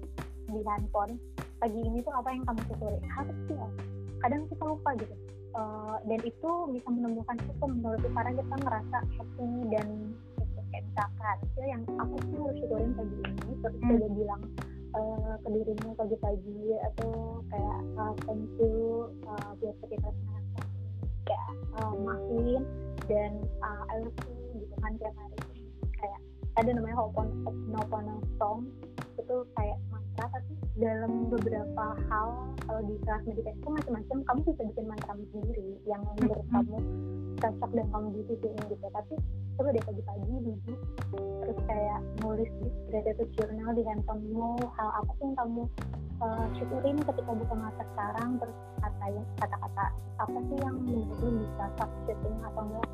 di 0.49 0.59
handphone 0.65 1.13
pagi 1.59 1.79
ini 1.83 1.99
tuh 2.05 2.13
apa 2.15 2.29
yang 2.31 2.43
kamu 2.47 2.61
syukuri 2.71 2.99
harus 3.11 3.37
ya 3.51 3.67
kadang 4.19 4.41
kita 4.47 4.63
lupa 4.63 4.89
gitu 4.99 5.15
uh, 5.55 5.97
dan 6.07 6.19
itu 6.23 6.49
bisa 6.71 6.87
menemukan 6.91 7.37
itu 7.39 7.65
menurut 7.65 8.03
karena 8.03 8.31
kita 8.35 8.55
ngerasa 8.63 8.97
happy 9.17 9.49
dan 9.71 9.87
itu 10.39 10.59
kayak 10.69 10.83
misalkan 10.85 11.37
ya 11.57 11.65
yang 11.75 11.81
aku 11.99 12.15
sih 12.27 12.37
harus 12.37 12.57
syukurin 12.63 12.91
pagi 12.95 13.17
ini 13.23 13.53
terus 13.59 13.77
hmm. 13.79 13.95
udah 13.95 14.11
bilang 14.15 14.41
uh, 14.95 15.33
ke 15.43 15.47
pagi-pagi 15.97 16.63
atau 16.93 17.41
kayak 17.51 17.79
uh, 17.97 18.13
thank 18.25 18.45
you 18.57 19.09
uh, 19.27 19.51
buat 19.59 19.75
maafin 22.01 22.61
dan 23.05 23.31
uh, 23.61 23.83
I 23.89 24.01
love 24.01 24.17
you 24.25 24.65
gitu 24.65 24.75
kan 24.81 24.91
tiap 24.97 25.13
hari. 25.13 25.39
Kayak 25.97 26.19
ada 26.57 26.69
namanya 26.73 26.95
Ho'oponopono 26.99 28.15
song 28.41 28.69
itu 29.19 29.35
kayak 29.57 29.77
mantra 30.19 30.35
tapi 30.35 30.53
dalam 30.79 31.11
beberapa 31.31 31.85
hal 32.11 32.27
kalau 32.67 32.81
di 32.83 32.95
kelas 33.07 33.23
meditasi 33.23 33.55
itu 33.55 33.69
macam-macam 33.71 34.17
kamu 34.27 34.39
bisa 34.51 34.61
bikin 34.67 34.85
mantra 34.87 35.13
sendiri 35.15 35.69
yang 35.87 36.01
menurut 36.19 36.45
kamu 36.51 36.77
cocok 37.39 37.71
dan 37.71 37.87
kamu 37.87 38.07
butuhin 38.27 38.63
gitu. 38.67 38.87
Tapi 38.91 39.13
coba 39.55 39.69
deh 39.71 39.83
pagi-pagi 39.83 40.33
duduk 40.43 40.79
terus 41.15 41.59
kayak 41.67 41.99
nulis 42.23 42.51
di 42.63 42.67
gratitude 42.91 43.31
journal 43.39 43.71
di 43.75 43.83
handphonemu 43.87 44.51
hal 44.75 44.89
apa 45.03 45.11
sih 45.19 45.23
yang 45.27 45.35
kamu 45.35 45.63
uh, 46.23 46.45
syukurin 46.55 46.97
ketika 46.99 47.31
buka 47.31 47.55
mata 47.55 47.83
sekarang 47.95 48.29
terus 48.39 48.57
katain 48.79 49.23
kata-kata 49.39 49.85
apa 50.19 50.39
sih 50.47 50.57
yang 50.63 50.75
menurut 50.83 51.27
bisa 51.43 51.65
substituting 51.75 52.39
atau 52.43 52.63
enggak 52.63 52.87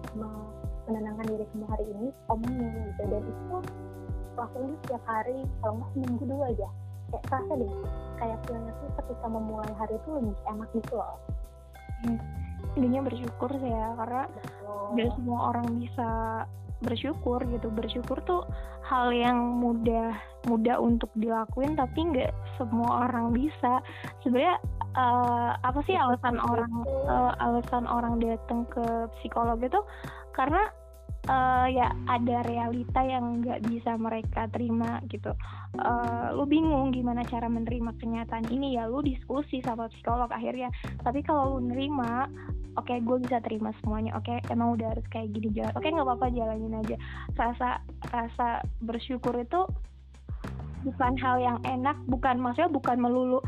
menenangkan 0.90 1.26
diri 1.30 1.46
kamu 1.54 1.66
hari 1.70 1.86
ini 1.86 2.08
omongin 2.34 2.74
gitu 2.90 3.04
dan 3.14 3.24
itu 3.26 3.58
lakuin 4.36 4.74
setiap 4.86 5.04
hari 5.06 5.38
kalau 5.62 5.74
nggak 5.78 5.90
seminggu 5.94 6.24
dulu 6.26 6.44
aja 6.50 6.70
kayak 7.12 7.24
kerasa 7.30 7.54
deh 7.58 7.74
kayak 8.16 8.38
feelnya 8.48 8.72
tuh 8.80 8.90
ketika 9.04 9.26
memulai 9.28 9.72
hari 9.76 9.96
itu 10.00 10.10
lebih 10.16 10.36
enak 10.48 10.70
gitu 10.74 10.94
loh. 10.96 11.18
Hmm. 12.06 12.20
intinya 12.76 13.08
bersyukur 13.08 13.50
sih 13.56 13.72
ya 13.72 13.96
karena 13.96 14.24
tidak 14.92 15.12
semua 15.16 15.40
orang 15.54 15.68
bisa 15.80 16.10
bersyukur 16.84 17.40
gitu. 17.48 17.68
Bersyukur 17.72 18.20
tuh 18.28 18.44
hal 18.84 19.16
yang 19.16 19.38
mudah 19.64 20.12
mudah 20.46 20.78
untuk 20.78 21.08
dilakuin 21.16 21.80
tapi 21.80 22.00
nggak 22.04 22.36
semua 22.60 23.08
orang 23.08 23.32
bisa. 23.32 23.80
Sebenarnya 24.22 24.60
uh, 25.00 25.56
apa 25.64 25.80
sih 25.88 25.96
alasan 25.96 26.36
orang 26.38 26.74
uh, 27.08 27.34
alasan 27.40 27.88
orang 27.88 28.20
datang 28.20 28.68
ke 28.68 29.08
psikolog 29.20 29.58
itu? 29.64 29.80
Karena 30.36 30.68
uh, 31.30 31.68
ya 31.70 31.92
ada 32.10 32.46
realita 32.46 33.02
yang 33.02 33.42
nggak 33.42 33.66
bisa 33.68 33.98
mereka 33.98 34.48
terima 34.50 35.02
gitu. 35.10 35.34
Uh, 35.76 36.32
lu 36.34 36.48
bingung 36.48 36.96
gimana 36.96 37.26
cara 37.28 37.52
menerima 37.52 37.92
kenyataan 38.00 38.48
ini 38.50 38.80
ya 38.80 38.88
lu 38.88 39.04
diskusi 39.04 39.60
sama 39.66 39.90
psikolog 39.92 40.30
akhirnya. 40.32 40.70
Tapi 41.02 41.26
kalau 41.26 41.58
lu 41.58 41.70
nerima 41.74 42.30
oke 42.76 42.92
okay, 42.92 43.02
gue 43.02 43.18
bisa 43.26 43.42
terima 43.42 43.74
semuanya. 43.82 44.16
Oke 44.18 44.38
okay, 44.40 44.54
emang 44.54 44.78
udah 44.78 44.96
harus 44.96 45.06
kayak 45.12 45.34
gini 45.34 45.52
jalan. 45.54 45.74
Oke 45.76 45.90
okay, 45.90 45.94
nggak 45.94 46.08
apa-apa 46.08 46.28
jalanin 46.32 46.80
aja. 46.80 46.96
Rasa 47.36 47.70
rasa 48.12 48.48
bersyukur 48.82 49.36
itu 49.38 49.66
bukan 50.86 51.18
hal 51.18 51.42
yang 51.42 51.58
enak 51.66 51.98
bukan 52.06 52.38
maksudnya 52.38 52.70
bukan 52.70 53.02
melulu 53.02 53.42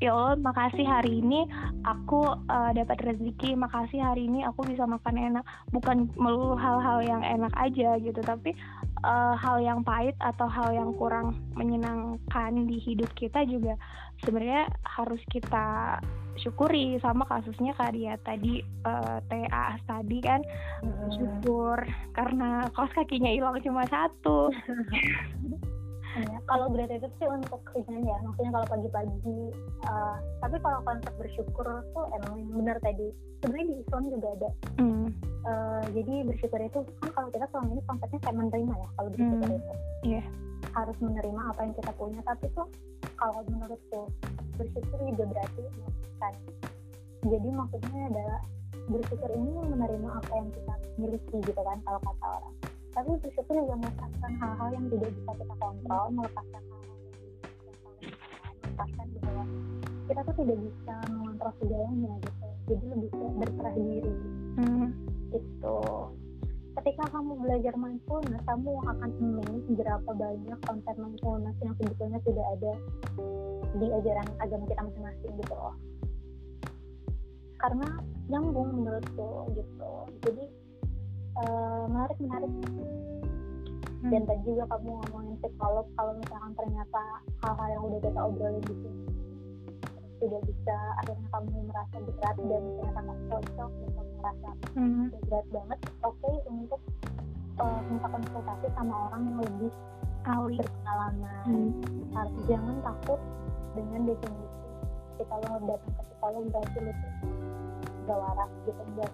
ya 0.00 0.12
Allah 0.12 0.36
makasih 0.40 0.86
hari 0.86 1.20
ini 1.20 1.46
aku 1.84 2.26
uh, 2.48 2.70
dapat 2.72 3.00
rezeki. 3.02 3.56
Makasih 3.56 4.00
hari 4.00 4.26
ini 4.28 4.44
aku 4.44 4.64
bisa 4.66 4.84
makan 4.84 5.16
enak. 5.16 5.44
Bukan 5.70 6.12
melulu 6.16 6.56
hal-hal 6.56 7.04
yang 7.04 7.22
enak 7.22 7.52
aja 7.56 7.96
gitu 8.00 8.20
tapi 8.24 8.56
uh, 9.04 9.34
hal 9.36 9.60
yang 9.60 9.84
pahit 9.84 10.16
atau 10.18 10.48
hal 10.48 10.72
yang 10.72 10.90
kurang 10.96 11.36
menyenangkan 11.54 12.52
di 12.64 12.80
hidup 12.80 13.12
kita 13.14 13.44
juga 13.44 13.76
sebenarnya 14.24 14.70
harus 14.86 15.20
kita 15.28 15.98
syukuri 16.34 16.98
sama 16.98 17.22
kasusnya 17.30 17.76
kak 17.78 17.94
dia 17.94 18.18
tadi 18.26 18.58
uh, 18.82 19.22
eh, 19.22 19.46
TA 19.46 19.78
tadi 19.86 20.18
kan. 20.18 20.40
Hmm. 20.82 21.10
syukur 21.14 21.78
karena 22.12 22.68
kaos 22.74 22.92
kakinya 22.92 23.30
hilang 23.30 23.60
cuma 23.62 23.86
satu 23.88 24.50
ya. 26.22 26.38
kalau 26.46 26.66
gratitude 26.70 27.14
sih 27.18 27.28
untuk 27.28 27.60
ringan 27.74 28.06
ya 28.06 28.16
maksudnya 28.22 28.52
kalau 28.54 28.66
pagi-pagi 28.70 29.38
uh, 29.90 30.16
tapi 30.38 30.56
kalau 30.62 30.78
konsep 30.86 31.12
bersyukur 31.18 31.66
tuh 31.94 32.04
emang 32.22 32.46
benar 32.54 32.76
tadi 32.82 33.10
sebenarnya 33.42 33.66
di 33.66 33.76
Islam 33.82 34.02
juga 34.10 34.28
ada 34.38 34.50
mm. 34.78 35.06
uh, 35.46 35.84
jadi 35.90 36.14
bersyukur 36.28 36.60
itu 36.62 36.78
kan 37.02 37.10
kalau 37.14 37.28
kita 37.34 37.46
selama 37.50 37.68
ini 37.74 37.82
konsepnya 37.90 38.20
kayak 38.22 38.36
menerima 38.38 38.74
ya 38.74 38.88
kalau 38.94 39.08
bersyukur 39.10 39.48
mm. 39.48 39.58
itu 39.58 39.72
yeah. 40.06 40.26
harus 40.74 40.96
menerima 41.02 41.40
apa 41.50 41.60
yang 41.66 41.74
kita 41.74 41.92
punya 41.98 42.20
tapi 42.22 42.46
tuh 42.54 42.68
kalau 43.18 43.40
menurutku 43.50 44.00
bersyukur 44.54 44.98
juga 45.02 45.24
berarti 45.34 45.62
kan 46.22 46.34
jadi 47.24 47.48
maksudnya 47.50 48.02
adalah 48.12 48.40
bersyukur 48.84 49.30
ini 49.32 49.52
menerima 49.72 50.08
apa 50.12 50.32
yang 50.36 50.48
kita 50.52 50.74
miliki 51.00 51.36
gitu 51.40 51.60
kan 51.64 51.78
kalau 51.88 52.00
kata 52.04 52.26
orang 52.28 52.54
tapi 52.94 53.10
bersyukur 53.18 53.54
juga 53.58 53.74
melepaskan 53.74 54.32
hal-hal 54.38 54.68
yang 54.70 54.86
tidak 54.86 55.10
bisa 55.10 55.30
kita 55.34 55.54
kontrol 55.58 56.04
melepaskan 56.14 56.62
hal-hal 56.62 56.86
yang 56.86 57.02
bisa 57.02 57.26
melepaskan 58.62 59.06
bahwa 59.18 59.44
kita 60.04 60.20
tuh 60.20 60.34
tidak 60.38 60.58
bisa 60.62 60.94
mengontrol 61.10 61.52
segalanya 61.58 62.12
gitu. 62.22 62.46
Jadi 62.64 62.84
lebih 62.88 63.08
berserah 63.42 63.74
diri. 63.76 64.14
Hmm. 64.54 64.88
itu 65.34 65.78
ketika 66.78 67.10
kamu 67.10 67.42
belajar 67.42 67.74
mindfulness 67.74 68.42
kamu 68.46 68.70
akan 68.86 69.10
amazed 69.18 69.66
berapa 69.74 70.10
banyak 70.14 70.58
konten 70.62 70.96
mindfulness 70.98 71.58
yang 71.58 71.74
sebetulnya 71.78 72.18
sudah 72.22 72.46
ada 72.54 72.72
di 73.74 73.86
ajaran 73.90 74.28
agama 74.38 74.64
kita 74.70 74.82
masing-masing 74.86 75.32
gitu 75.42 75.54
loh. 75.58 75.74
Karena 77.58 77.88
nyambung 78.30 78.70
menurutku 78.78 79.30
gitu. 79.58 79.92
Jadi 80.22 80.44
uh, 81.40 81.84
menarik 81.90 82.18
menarik 82.22 82.52
hmm. 82.52 84.10
dan 84.10 84.22
tadi 84.28 84.42
juga 84.46 84.64
kamu 84.70 84.90
ngomongin 85.02 85.34
psikolog 85.42 85.86
kalau 85.98 86.12
misalkan 86.18 86.52
ternyata 86.58 87.02
hal-hal 87.42 87.68
yang 87.70 87.82
udah 87.88 88.00
kita 88.02 88.20
obrolin 88.20 88.62
di 88.62 88.74
sini 88.74 89.02
tidak 90.22 90.42
bisa 90.48 90.76
akhirnya 91.04 91.28
kamu 91.34 91.58
merasa 91.68 91.96
berat 92.00 92.36
dan 92.38 92.62
ternyata 92.64 93.00
nggak 93.02 93.20
cocok 93.28 93.70
gitu 93.82 94.02
merasa 94.22 94.50
hmm. 94.78 95.06
berat 95.28 95.46
banget 95.52 95.78
oke 96.06 96.16
okay 96.22 96.36
untuk 96.48 96.80
uh, 97.60 97.80
minta 97.90 98.08
konsultasi 98.08 98.66
sama 98.78 98.94
orang 99.10 99.22
yang 99.28 99.38
lebih 99.42 99.72
ahli 100.24 100.56
berpengalaman 100.56 101.44
hmm. 101.44 101.70
harus 102.16 102.36
jangan 102.48 102.76
takut 102.80 103.20
dengan 103.74 104.00
definisi 104.08 104.54
kita 105.14 105.34
lo 105.46 105.56
datang 105.66 105.92
ke 105.94 106.02
psikolog 106.10 106.44
berarti 106.50 106.78
lu 106.80 106.92
gak 108.04 108.18
waras 108.18 108.50
gitu 108.66 108.82
enggak 108.84 109.10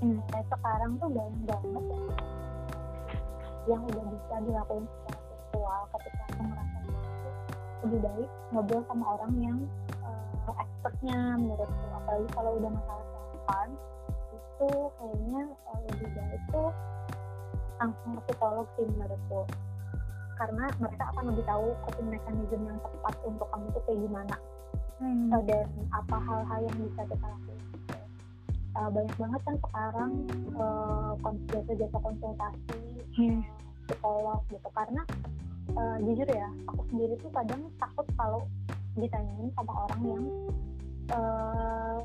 nah, 0.00 0.42
sekarang 0.48 0.92
tuh 0.96 1.08
banyak 1.12 1.40
banget 1.44 1.84
ya, 1.92 2.00
yang 3.68 3.82
udah 3.84 4.04
bisa 4.08 4.34
dilakukan 4.48 4.84
secara 4.88 5.20
virtual 5.28 5.82
ketika 5.92 6.22
aku 6.32 6.42
merasa 6.48 6.78
lebih 7.80 8.00
baik 8.04 8.30
ngobrol 8.52 8.82
sama 8.88 9.04
orang 9.16 9.32
yang 9.40 9.58
uh, 10.04 10.52
expertnya 10.56 11.18
menurutku. 11.36 11.86
Apalagi 11.96 12.28
kalau 12.32 12.50
udah 12.60 12.70
masalah 12.72 13.04
kesehatan 13.08 13.68
itu 14.36 14.70
kayaknya 15.00 15.42
uh, 15.68 15.80
lebih 15.88 16.08
baik 16.12 16.42
tuh 16.52 16.70
langsung 17.80 18.10
ke 18.16 18.22
psikolog 18.28 18.66
sih 18.76 18.86
menurutku. 18.88 19.40
Karena 20.40 20.64
mereka 20.80 21.04
akan 21.12 21.24
lebih 21.32 21.44
tahu 21.44 21.66
coping 21.84 22.08
mechanism 22.08 22.60
yang 22.64 22.78
tepat 22.80 23.14
untuk 23.28 23.46
kamu 23.52 23.66
tuh 23.76 23.82
kayak 23.84 24.00
gimana. 24.00 24.36
Hmm. 25.00 25.32
uh, 25.32 25.42
dan 25.48 25.64
apa 25.96 26.16
hal-hal 26.20 26.60
yang 26.68 26.76
bisa 26.84 27.00
kita 27.08 27.24
lakukan 27.24 27.69
uh, 28.80 28.88
banyak 28.88 29.16
banget 29.20 29.40
kan 29.44 29.56
sekarang 29.60 30.10
uh, 30.56 31.12
jasa-jasa 31.52 31.98
konsultasi 32.00 32.80
hmm. 33.20 33.40
psikolog 33.84 34.40
gitu. 34.48 34.68
Karena 34.72 35.02
uh, 35.76 35.96
jujur 36.00 36.28
ya 36.28 36.48
aku 36.64 36.82
sendiri 36.88 37.14
tuh 37.20 37.30
kadang 37.36 37.60
takut 37.76 38.06
kalau 38.16 38.40
ditanyain 38.96 39.52
sama 39.54 39.72
orang 39.86 40.02
yang 40.02 40.24
uh, 41.12 41.98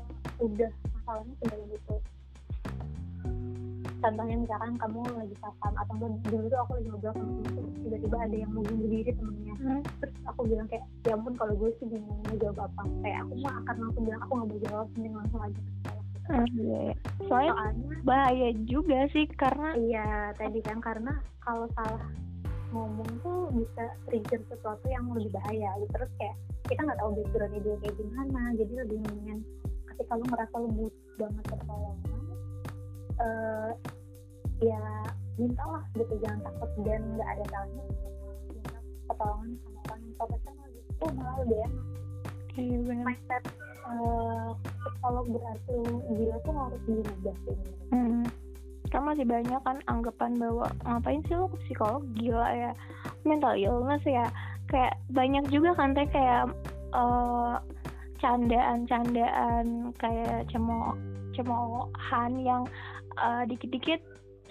udah 0.44 0.70
masalahnya 0.92 1.34
sudah 1.40 1.58
gitu. 1.72 1.96
Contohnya 3.96 4.36
misalkan 4.38 4.76
kamu 4.76 5.00
lagi 5.18 5.34
saham 5.40 5.72
atau 5.72 5.92
enggak 5.98 6.30
dulu 6.30 6.46
tuh 6.46 6.60
aku 6.62 6.72
lagi 6.78 6.88
ngobrol 6.92 7.14
sama 7.16 7.42
temen 7.42 7.66
tiba-tiba 7.80 8.16
ada 8.22 8.36
yang 8.36 8.50
mau 8.52 8.62
bunuh 8.62 8.88
diri 8.92 9.10
temennya. 9.10 9.54
Hmm. 9.56 9.82
terus 9.98 10.14
aku 10.28 10.40
bilang 10.46 10.68
kayak 10.68 10.84
ya 11.08 11.16
ampun 11.16 11.34
kalau 11.34 11.54
gue 11.56 11.70
sih 11.80 11.86
bingung 11.88 12.20
mau 12.22 12.36
jawab 12.38 12.70
apa? 12.70 12.82
Kayak 13.02 13.18
aku 13.24 13.34
mah 13.40 13.54
akan 13.64 13.76
langsung 13.82 14.02
bilang 14.04 14.20
aku 14.22 14.32
nggak 14.36 14.48
mau 14.52 14.60
jawab 14.68 14.86
mending 14.94 15.14
langsung 15.16 15.40
aja 15.42 15.60
Uh, 16.26 16.46
iya. 16.58 16.82
Soalnya, 17.26 17.52
Soalnya 17.54 17.96
bahaya 18.02 18.50
juga 18.66 18.98
sih 19.14 19.26
karena 19.38 19.78
iya 19.78 20.34
tadi 20.34 20.58
kan 20.62 20.82
karena 20.82 21.14
kalau 21.42 21.70
salah 21.78 22.02
ngomong 22.74 23.10
tuh 23.22 23.50
bisa 23.54 23.84
trigger 24.10 24.42
sesuatu 24.50 24.82
yang 24.90 25.06
lebih 25.14 25.30
bahaya 25.38 25.70
gitu. 25.78 25.90
terus 25.94 26.10
kayak 26.18 26.36
kita 26.66 26.80
nggak 26.82 26.98
tahu 26.98 27.10
backgroundnya 27.22 27.60
dia 27.62 27.76
kayak 27.78 27.96
gimana 27.98 28.42
jadi 28.58 28.72
lebih 28.82 28.98
mendingan 29.06 29.38
ketika 29.94 30.12
lu 30.18 30.24
ngerasa 30.26 30.54
lu 30.58 30.68
butuh 30.74 31.14
banget 31.16 31.44
pertolongan 31.46 32.20
uh, 33.22 33.70
ya 34.60 34.82
mintalah 35.38 35.82
gitu 35.94 36.14
jangan 36.24 36.40
takut 36.42 36.70
dan 36.82 37.00
nggak 37.14 37.28
ada 37.38 37.44
salahnya 37.54 37.82
minta 38.50 38.78
pertolongan 39.06 39.48
sama 39.62 39.78
orang 39.86 40.00
yang 40.02 40.14
profesional 40.18 40.66
gitu 40.74 41.04
malah 41.14 41.36
lebih 41.44 41.58
enak 41.62 41.86
iya 42.56 42.78
benar 42.82 43.06
uh, 43.86 44.50
kalau 45.02 45.22
berarti 45.26 45.78
gila 46.10 46.36
tuh 46.42 46.54
harus 46.54 46.80
dirubah 46.86 47.36
ini 47.46 47.72
hmm. 47.94 48.24
kan 48.90 49.02
masih 49.02 49.26
banyak 49.26 49.60
kan 49.62 49.78
anggapan 49.90 50.32
bahwa 50.38 50.66
ngapain 50.86 51.22
sih 51.26 51.34
lo 51.34 51.50
ke 51.50 51.58
psikolog? 51.66 52.06
Gila 52.14 52.48
ya. 52.54 52.72
Mental 53.26 53.58
illness 53.58 54.02
ya. 54.06 54.30
Kayak 54.70 54.94
banyak 55.10 55.44
juga 55.50 55.74
kan 55.74 55.90
teh 55.94 56.06
kayak 56.10 56.54
uh, 56.94 57.58
candaan-candaan 58.22 59.90
kayak 59.98 60.46
cemo 60.48 60.94
cemoohan 61.34 62.32
yang 62.40 62.62
uh, 63.20 63.42
dikit-dikit 63.44 64.00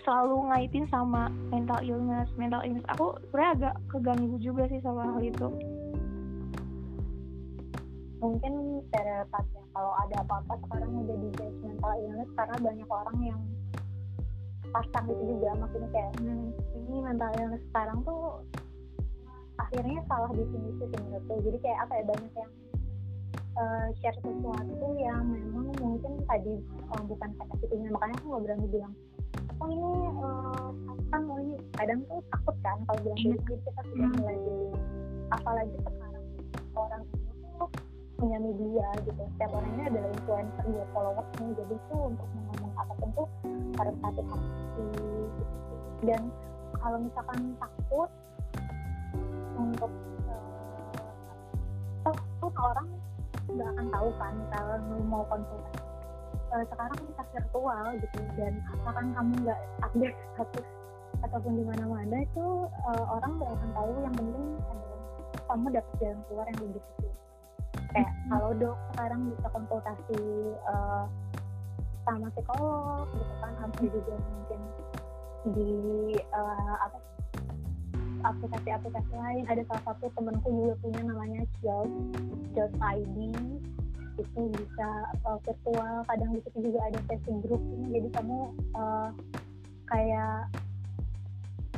selalu 0.05 0.53
ngaitin 0.53 0.85
sama 0.93 1.33
mental 1.49 1.81
illness 1.81 2.29
mental 2.37 2.61
illness. 2.61 2.85
Aku 2.93 3.17
sebenarnya 3.31 3.51
agak 3.57 3.75
keganggu 3.89 4.37
juga 4.37 4.69
sih 4.69 4.83
sama 4.85 5.15
hal 5.15 5.19
itu 5.25 5.49
mungkin 8.23 8.53
stereotipnya 8.91 9.63
kalau 9.75 9.91
ada 10.07 10.15
apa-apa 10.23 10.53
sekarang 10.67 10.91
udah 11.03 11.17
di 11.19 11.29
mental 11.59 11.93
illness 11.99 12.31
karena 12.39 12.55
banyak 12.63 12.89
orang 12.89 13.17
yang 13.23 13.41
pasang 14.71 15.05
itu 15.07 15.23
juga. 15.35 15.49
Maksudnya 15.59 15.89
kayak 15.91 16.11
hmm, 16.19 16.47
ini 16.75 16.97
mental 17.03 17.31
illness 17.39 17.63
sekarang 17.71 17.97
tuh 18.07 18.43
akhirnya 19.55 19.99
salah 20.11 20.31
definisi 20.35 20.83
sih 20.83 20.99
menurutku 20.99 21.39
jadi 21.47 21.57
kayak 21.63 21.79
apa 21.87 21.93
ya 21.95 22.03
banyak 22.11 22.33
yang 22.35 22.51
uh, 23.55 23.87
share 24.03 24.19
sesuatu 24.19 24.87
yang 24.99 25.23
memang 25.31 25.71
mungkin 25.79 26.13
tadi 26.27 26.59
uh, 26.91 27.03
bukan 27.07 27.29
kapasitinya 27.39 27.89
makanya 27.95 28.15
aku 28.19 28.25
nggak 28.29 28.43
berani 28.43 28.67
bilang 28.67 28.93
oh 29.63 29.67
ini 29.71 29.91
uh, 30.19 30.69
kan 31.11 31.21
oh 31.31 31.39
ini. 31.39 31.55
Kadang 31.75 31.99
tuh 32.07 32.19
takut 32.31 32.55
kan 32.63 32.77
kalau 32.83 32.99
bilang 33.03 33.19
gitu 33.23 33.39
jadi 33.47 33.63
kita 33.63 33.81
sudah 33.91 34.09
mulai 34.19 34.39
apalagi 35.31 35.75
sekarang 35.81 36.25
orang 36.75 37.03
punya 38.15 38.37
media 38.39 38.87
gitu. 39.03 39.21
Setiap 39.35 39.51
orang 39.51 39.71
ini 39.75 39.83
adalah 39.91 40.09
influencer 40.15 40.65
dia 40.71 40.85
followersnya. 40.95 41.47
Jadi 41.59 41.75
tuh 41.91 42.01
untuk 42.07 42.27
ngomong 42.31 42.73
apa 42.79 42.93
pun 42.99 43.09
tuh 43.15 43.27
harus 43.75 43.95
hati-hati 43.99 44.85
gitu. 44.95 45.43
dan 46.05 46.21
kalau 46.79 46.97
misalkan 47.01 47.39
takut 47.59 48.09
untuk 49.55 49.91
uh, 52.05 52.17
tuh 52.39 52.51
orang 52.55 52.87
nggak 53.45 53.69
akan 53.77 53.87
tahu 53.91 54.09
kan 54.19 54.35
kalau 54.51 54.75
mau 55.07 55.23
konsultasi. 55.27 55.83
Uh, 56.53 56.63
sekarang 56.71 56.99
kita 57.03 57.23
virtual 57.35 57.85
gitu 57.99 58.19
dan 58.39 58.53
asalkan 58.75 59.05
kamu 59.11 59.33
nggak 59.43 59.59
update 59.83 60.17
satu 60.39 60.59
ataupun 61.23 61.51
di 61.57 61.63
mana-mana 61.63 62.15
itu 62.21 62.47
uh, 62.91 63.05
orang 63.19 63.31
nggak 63.39 63.51
akan 63.51 63.69
tahu. 63.75 63.91
Yang 64.03 64.15
penting 64.19 64.45
adalah 64.71 64.99
kamu 65.45 65.65
dapat 65.73 65.93
jalan 65.99 66.19
keluar 66.27 66.45
yang 66.47 66.59
lebih 66.63 66.83
kecil 66.83 67.24
kayak 67.95 68.11
kalau 68.27 68.51
dok 68.59 68.75
sekarang 68.91 69.31
bisa 69.31 69.47
konsultasi 69.55 70.21
uh, 70.67 71.07
sama 72.03 72.27
psikolog 72.35 73.07
gitu 73.15 73.33
kan 73.39 73.53
hampir 73.63 73.87
juga 73.87 74.13
mungkin 74.19 74.61
di 75.55 75.73
uh, 76.35 76.75
apa 76.83 76.97
aplikasi-aplikasi 78.25 79.13
lain. 79.15 79.43
Ada 79.47 79.63
salah 79.71 79.83
satu 79.95 80.11
temenku 80.17 80.49
juga 80.51 80.73
punya 80.83 81.01
namanya 81.07 81.41
Just 81.63 81.95
Just 82.51 82.75
ID 82.83 83.17
itu 84.19 84.41
bisa 84.59 84.89
uh, 85.23 85.39
virtual. 85.47 86.03
Kadang 86.11 86.35
di 86.35 86.39
situ 86.43 86.57
juga 86.67 86.79
ada 86.91 86.99
sesi 87.07 87.31
grup 87.47 87.63
jadi 87.95 88.11
kamu 88.11 88.39
uh, 88.75 89.09
kayak 89.87 90.51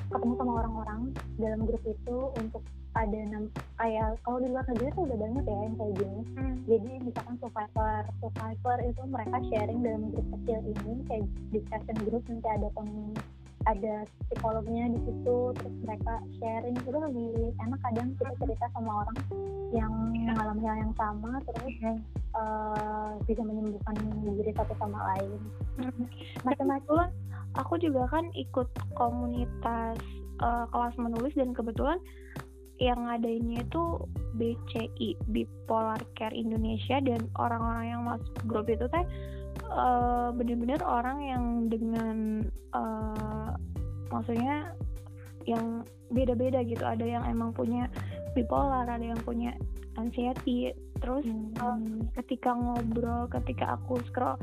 ketemu 0.07 0.33
sama 0.39 0.51
orang-orang 0.65 1.01
dalam 1.37 1.61
grup 1.67 1.83
itu 1.83 2.17
untuk 2.41 2.63
ada 2.97 3.17
enam 3.17 3.43
kayak 3.77 4.17
kalau 4.25 4.37
di 4.41 4.47
luar 4.49 4.65
negeri 4.65 4.89
itu 4.89 5.01
udah 5.05 5.17
banyak 5.21 5.45
ya 5.45 5.57
yang 5.61 5.75
kayak 5.77 5.93
gini. 6.01 6.21
Hmm. 6.33 6.55
jadi 6.65 6.91
misalkan 7.05 7.35
survivor 7.37 8.01
survivor 8.19 8.77
itu 8.81 9.01
mereka 9.05 9.37
sharing 9.53 9.79
dalam 9.85 10.03
grup 10.09 10.27
kecil 10.33 10.59
ini 10.65 10.93
kayak 11.05 11.25
discussion 11.53 11.97
group 12.09 12.23
nanti 12.25 12.49
ada 12.49 12.67
komunitas 12.73 13.25
ada 13.67 14.07
psikolognya 14.31 14.95
di 14.95 14.99
situ 15.03 15.37
terus 15.59 15.75
mereka 15.83 16.23
sharing 16.39 16.75
itu 16.79 16.87
lebih 16.87 17.51
enak 17.59 17.79
kadang 17.83 18.15
kita 18.15 18.33
cerita 18.39 18.65
sama 18.71 19.03
orang 19.03 19.17
yang 19.75 19.91
mengalami 20.15 20.63
hal 20.63 20.77
yang 20.87 20.95
sama 20.95 21.31
terus 21.43 21.75
uh, 22.31 23.11
bisa 23.27 23.43
menyembuhkan 23.43 23.95
diri 24.23 24.51
satu 24.55 24.71
sama 24.79 24.99
lain. 25.11 25.39
Macam-macam 26.47 27.11
aku 27.59 27.75
juga 27.83 28.07
kan 28.07 28.31
ikut 28.31 28.71
komunitas 28.95 29.99
uh, 30.39 30.65
kelas 30.71 30.95
menulis 30.95 31.35
dan 31.35 31.51
kebetulan 31.51 31.99
yang 32.77 33.09
ngadainnya 33.09 33.65
itu 33.65 33.83
BCI 34.37 35.17
Bipolar 35.33 36.01
Care 36.13 36.33
Indonesia 36.33 37.01
dan 37.01 37.25
orang-orang 37.41 37.85
yang 37.89 38.01
masuk 38.05 38.33
grup 38.45 38.69
itu 38.69 38.85
teh 38.85 39.05
uh, 39.73 40.29
bener-bener 40.33 40.77
orang 40.85 41.17
yang 41.25 41.43
dengan 41.73 42.45
uh, 42.77 43.57
maksudnya 44.13 44.71
yang 45.49 45.81
beda-beda 46.13 46.61
gitu 46.63 46.83
ada 46.83 47.03
yang 47.03 47.23
emang 47.25 47.51
punya 47.55 47.89
bipolar 48.35 48.85
ada 48.85 49.01
yang 49.01 49.19
punya 49.25 49.55
anxiety 49.97 50.71
terus 51.01 51.25
hmm. 51.25 51.57
uh, 51.57 51.79
ketika 52.21 52.53
ngobrol 52.53 53.25
ketika 53.31 53.79
aku 53.79 53.97
scroll 54.07 54.37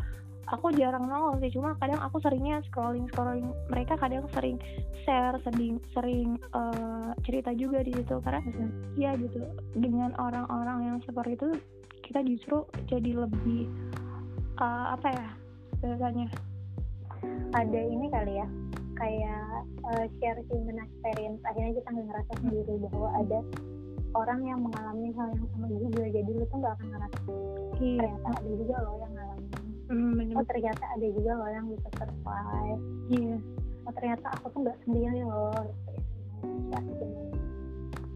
aku 0.50 0.72
jarang 0.76 1.08
nongol 1.08 1.40
sih 1.40 1.52
cuma 1.54 1.76
kadang 1.80 2.00
aku 2.00 2.20
seringnya 2.20 2.60
scrolling 2.68 3.08
scrolling. 3.12 3.48
Mereka 3.72 3.96
kadang 3.96 4.26
sering 4.32 4.60
share 5.04 5.36
sering 5.46 5.80
sering 5.92 6.36
uh, 6.52 7.12
cerita 7.24 7.52
juga 7.56 7.80
di 7.84 7.92
situ. 7.94 8.16
Karena 8.20 8.40
ya 8.98 9.16
gitu 9.16 9.40
dengan 9.76 10.12
orang-orang 10.20 10.78
yang 10.84 10.98
seperti 11.04 11.36
itu 11.36 11.48
kita 12.04 12.20
justru 12.24 12.68
jadi 12.90 13.24
lebih 13.24 13.68
uh, 14.60 14.94
apa 14.96 15.08
ya 15.12 15.28
biasanya. 15.80 16.28
Ada 17.54 17.80
ini 17.80 18.06
kali 18.12 18.34
ya 18.36 18.48
kayak 18.94 19.46
uh, 19.88 20.06
share 20.20 20.40
human 20.52 20.78
experience. 20.82 21.40
Akhirnya 21.48 21.72
kita 21.80 21.90
ngerasa 21.90 22.32
sendiri 22.44 22.74
bahwa 22.90 23.08
ada 23.16 23.40
orang 24.14 24.40
yang 24.46 24.60
mengalami 24.62 25.10
hal 25.16 25.28
yang 25.34 25.46
sama 25.56 25.66
juga. 25.72 26.02
Jadi 26.12 26.30
lu 26.30 26.44
tuh 26.46 26.58
nggak 26.60 26.74
akan 26.78 26.88
ngerasa 26.92 27.18
iya. 27.80 27.98
ternyata 28.00 28.28
ada 28.38 28.50
juga 28.54 28.76
loh 28.82 28.94
yang 29.02 29.12
ngalamin 29.14 29.63
mm, 29.90 30.36
oh 30.36 30.44
ternyata 30.48 30.84
ada 30.96 31.06
juga 31.12 31.32
loh 31.36 31.50
yang 31.50 31.66
bisa 31.72 31.88
survive. 31.98 32.82
Iya. 33.12 33.36
Oh 33.84 33.92
ternyata 33.92 34.26
aku 34.40 34.46
tuh 34.52 34.58
nggak 34.64 34.78
sendiri 34.88 35.20
loh 35.24 35.52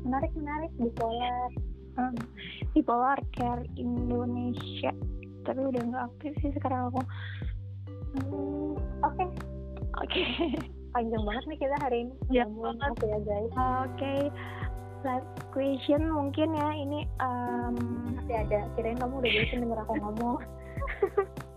menarik 0.08 0.32
menarik 0.40 0.72
bipolar 0.80 1.50
um, 2.00 2.16
bipolar 2.72 3.20
care 3.36 3.64
Indonesia. 3.76 4.92
Tapi 5.44 5.60
udah 5.60 5.82
nggak 5.84 6.04
aktif 6.08 6.32
sih 6.40 6.52
sekarang 6.56 6.88
aku. 6.88 7.00
Hmm, 8.16 8.72
oke. 9.04 9.12
Okay. 9.12 9.28
oke. 10.00 10.08
Okay. 10.08 10.26
panjang 10.96 11.20
banget 11.20 11.44
nih 11.52 11.58
kita 11.60 11.76
hari 11.84 11.98
ini. 12.08 12.14
Ya 12.32 12.44
banget 12.48 12.94
ya 13.04 13.18
guys. 13.20 13.52
Oke. 13.52 13.60
Okay. 13.96 14.20
last 15.06 15.30
question 15.54 16.10
mungkin 16.10 16.56
ya. 16.56 16.68
Ini 16.74 17.06
um, 17.22 17.76
masih 18.18 18.34
ada. 18.48 18.66
Kirain 18.74 18.98
kamu 18.98 19.20
udah 19.20 19.30
bosan 19.30 19.62
denger 19.62 19.78
aku 19.84 19.94
ngomong 20.00 20.36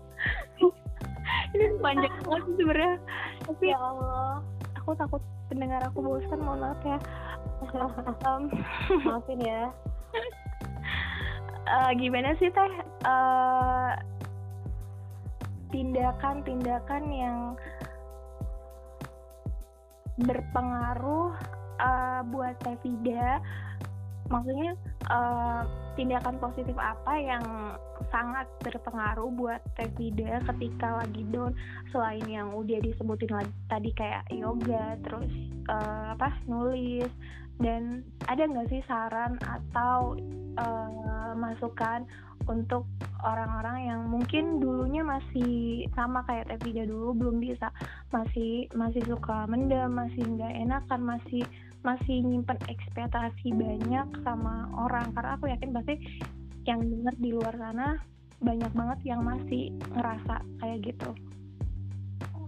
ini 1.52 1.66
panjang 1.84 2.14
banget 2.24 2.44
sebenarnya. 2.56 2.94
Tapi 3.46 3.64
ya 3.70 3.78
Allah. 3.78 4.40
Aku 4.82 4.98
takut 4.98 5.22
pendengar 5.46 5.80
aku 5.86 6.02
bosan 6.02 6.40
mohon 6.42 6.60
maaf 6.64 6.80
ya. 6.82 6.98
Um, 8.26 8.50
maafin 9.06 9.40
ya. 9.40 9.70
Uh, 11.68 11.90
gimana 12.00 12.34
sih 12.40 12.50
teh? 12.50 12.72
Uh, 13.06 13.94
tindakan-tindakan 15.70 17.02
yang 17.08 17.38
berpengaruh 20.20 21.32
uh, 21.80 22.20
buat 22.28 22.58
Teh 22.60 22.76
Vida? 22.84 23.40
Maksudnya 24.28 24.76
uh, 25.12 25.62
tindakan 25.94 26.40
positif 26.40 26.72
apa 26.80 27.12
yang 27.20 27.44
sangat 28.08 28.48
berpengaruh 28.64 29.28
buat 29.36 29.60
Tevida 29.76 30.40
ketika 30.48 31.04
lagi 31.04 31.22
down? 31.28 31.52
Selain 31.92 32.24
yang 32.24 32.56
udah 32.56 32.80
disebutin 32.80 33.30
lagi 33.30 33.52
tadi 33.68 33.90
kayak 33.92 34.24
yoga 34.32 34.96
terus 35.04 35.30
uh, 35.68 36.16
apa 36.16 36.32
nulis. 36.48 37.12
Dan 37.60 38.02
ada 38.26 38.48
nggak 38.48 38.72
sih 38.72 38.82
saran 38.88 39.38
atau 39.44 40.16
uh, 40.58 41.36
masukan 41.36 42.08
untuk 42.50 42.88
orang-orang 43.22 43.86
yang 43.86 44.00
mungkin 44.10 44.58
dulunya 44.58 45.06
masih 45.06 45.86
sama 45.94 46.26
kayak 46.26 46.50
Tevida 46.50 46.82
dulu 46.86 47.14
belum 47.14 47.36
bisa 47.38 47.70
masih 48.10 48.66
masih 48.74 49.02
suka 49.06 49.46
mendem 49.46 49.94
masih 49.94 50.26
nggak 50.26 50.52
enakan 50.58 51.00
masih 51.06 51.42
masih 51.82 52.22
nyimpen 52.22 52.58
ekspektasi 52.66 53.54
banyak 53.54 54.08
sama 54.22 54.70
orang. 54.74 55.10
Karena 55.14 55.34
aku 55.36 55.50
yakin 55.50 55.70
pasti 55.74 55.94
yang 56.66 56.78
denger 56.82 57.14
di 57.18 57.30
luar 57.34 57.54
sana 57.58 57.98
banyak 58.42 58.72
banget 58.74 58.98
yang 59.06 59.20
masih 59.22 59.70
ngerasa 59.94 60.42
kayak 60.62 60.78
gitu. 60.82 61.10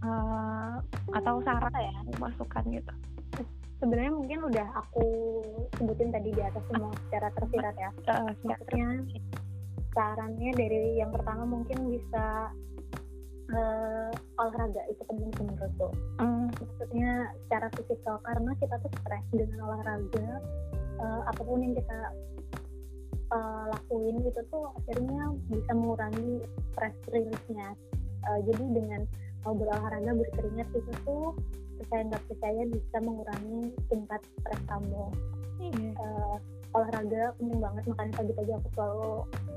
Uh, 0.04 0.76
atau 1.16 1.40
saran 1.46 1.72
ya 1.74 1.94
masukan 2.20 2.64
gitu. 2.70 2.92
Sebenarnya 3.80 4.12
mungkin 4.14 4.38
udah 4.48 4.68
aku 4.80 5.06
sebutin 5.76 6.12
tadi 6.12 6.30
di 6.32 6.42
atas 6.42 6.62
semua 6.70 6.92
secara 7.08 7.28
tersirat 7.36 7.74
ya. 7.78 7.90
Uh, 8.10 8.30
maksudnya 8.44 8.88
sarannya 9.94 10.50
dari 10.58 10.98
yang 10.98 11.14
pertama 11.14 11.46
mungkin 11.46 11.78
bisa 11.94 12.50
uh, 13.52 14.10
olahraga 14.40 14.82
itu 14.88 15.02
penting 15.04 15.30
sih 15.36 15.44
menurutku 15.44 15.88
mm. 16.20 16.48
maksudnya 16.56 17.10
secara 17.46 17.66
fisikal 17.76 18.16
karena 18.24 18.50
kita 18.62 18.74
tuh 18.80 18.92
stres 19.02 19.24
dengan 19.34 19.58
olahraga 19.68 20.28
uh, 21.02 21.20
apa 21.28 21.40
pun 21.44 21.60
yang 21.60 21.74
kita 21.76 21.98
uh, 23.34 23.64
lakuin 23.74 24.16
itu 24.24 24.40
tuh 24.48 24.64
akhirnya 24.80 25.22
bisa 25.52 25.72
mengurangi 25.76 26.32
stress 26.72 26.96
release-nya 27.12 27.68
uh, 28.30 28.38
jadi 28.48 28.64
dengan 28.72 29.00
mau 29.44 29.52
berolahraga 29.52 30.10
berkeringat 30.16 30.68
itu 30.72 30.92
tuh 31.04 31.36
percaya 31.76 32.02
nggak 32.08 32.24
percaya 32.32 32.62
bisa 32.70 32.96
mengurangi 33.04 33.60
tingkat 33.92 34.20
stres 34.40 34.62
kamu 34.70 35.04
mm. 35.60 35.92
uh, 36.00 36.36
olahraga 36.74 37.30
penting 37.38 37.60
banget 37.62 37.84
makanya 37.86 38.12
pagi-pagi 38.18 38.52
aku 38.58 38.68
selalu 38.74 39.12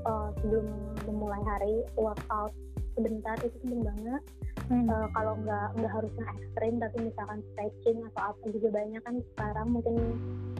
uh, 0.06 0.28
sebelum 0.38 0.66
memulai 1.08 1.42
hari 1.42 1.74
workout 1.98 2.54
sebentar 2.98 3.38
itu 3.46 3.54
penting 3.62 3.82
banget. 3.86 4.22
Hmm. 4.68 4.84
uh, 4.84 5.08
kalau 5.16 5.32
nggak 5.40 5.80
nggak 5.80 5.92
harus 5.96 6.12
yang 6.20 6.28
ekstrim 6.36 6.74
tapi 6.76 6.96
misalkan 7.08 7.40
stretching 7.54 7.98
atau 8.12 8.34
apa 8.34 8.44
juga 8.50 8.68
banyak 8.74 9.00
kan 9.06 9.16
sekarang. 9.32 9.66
Mungkin 9.70 9.94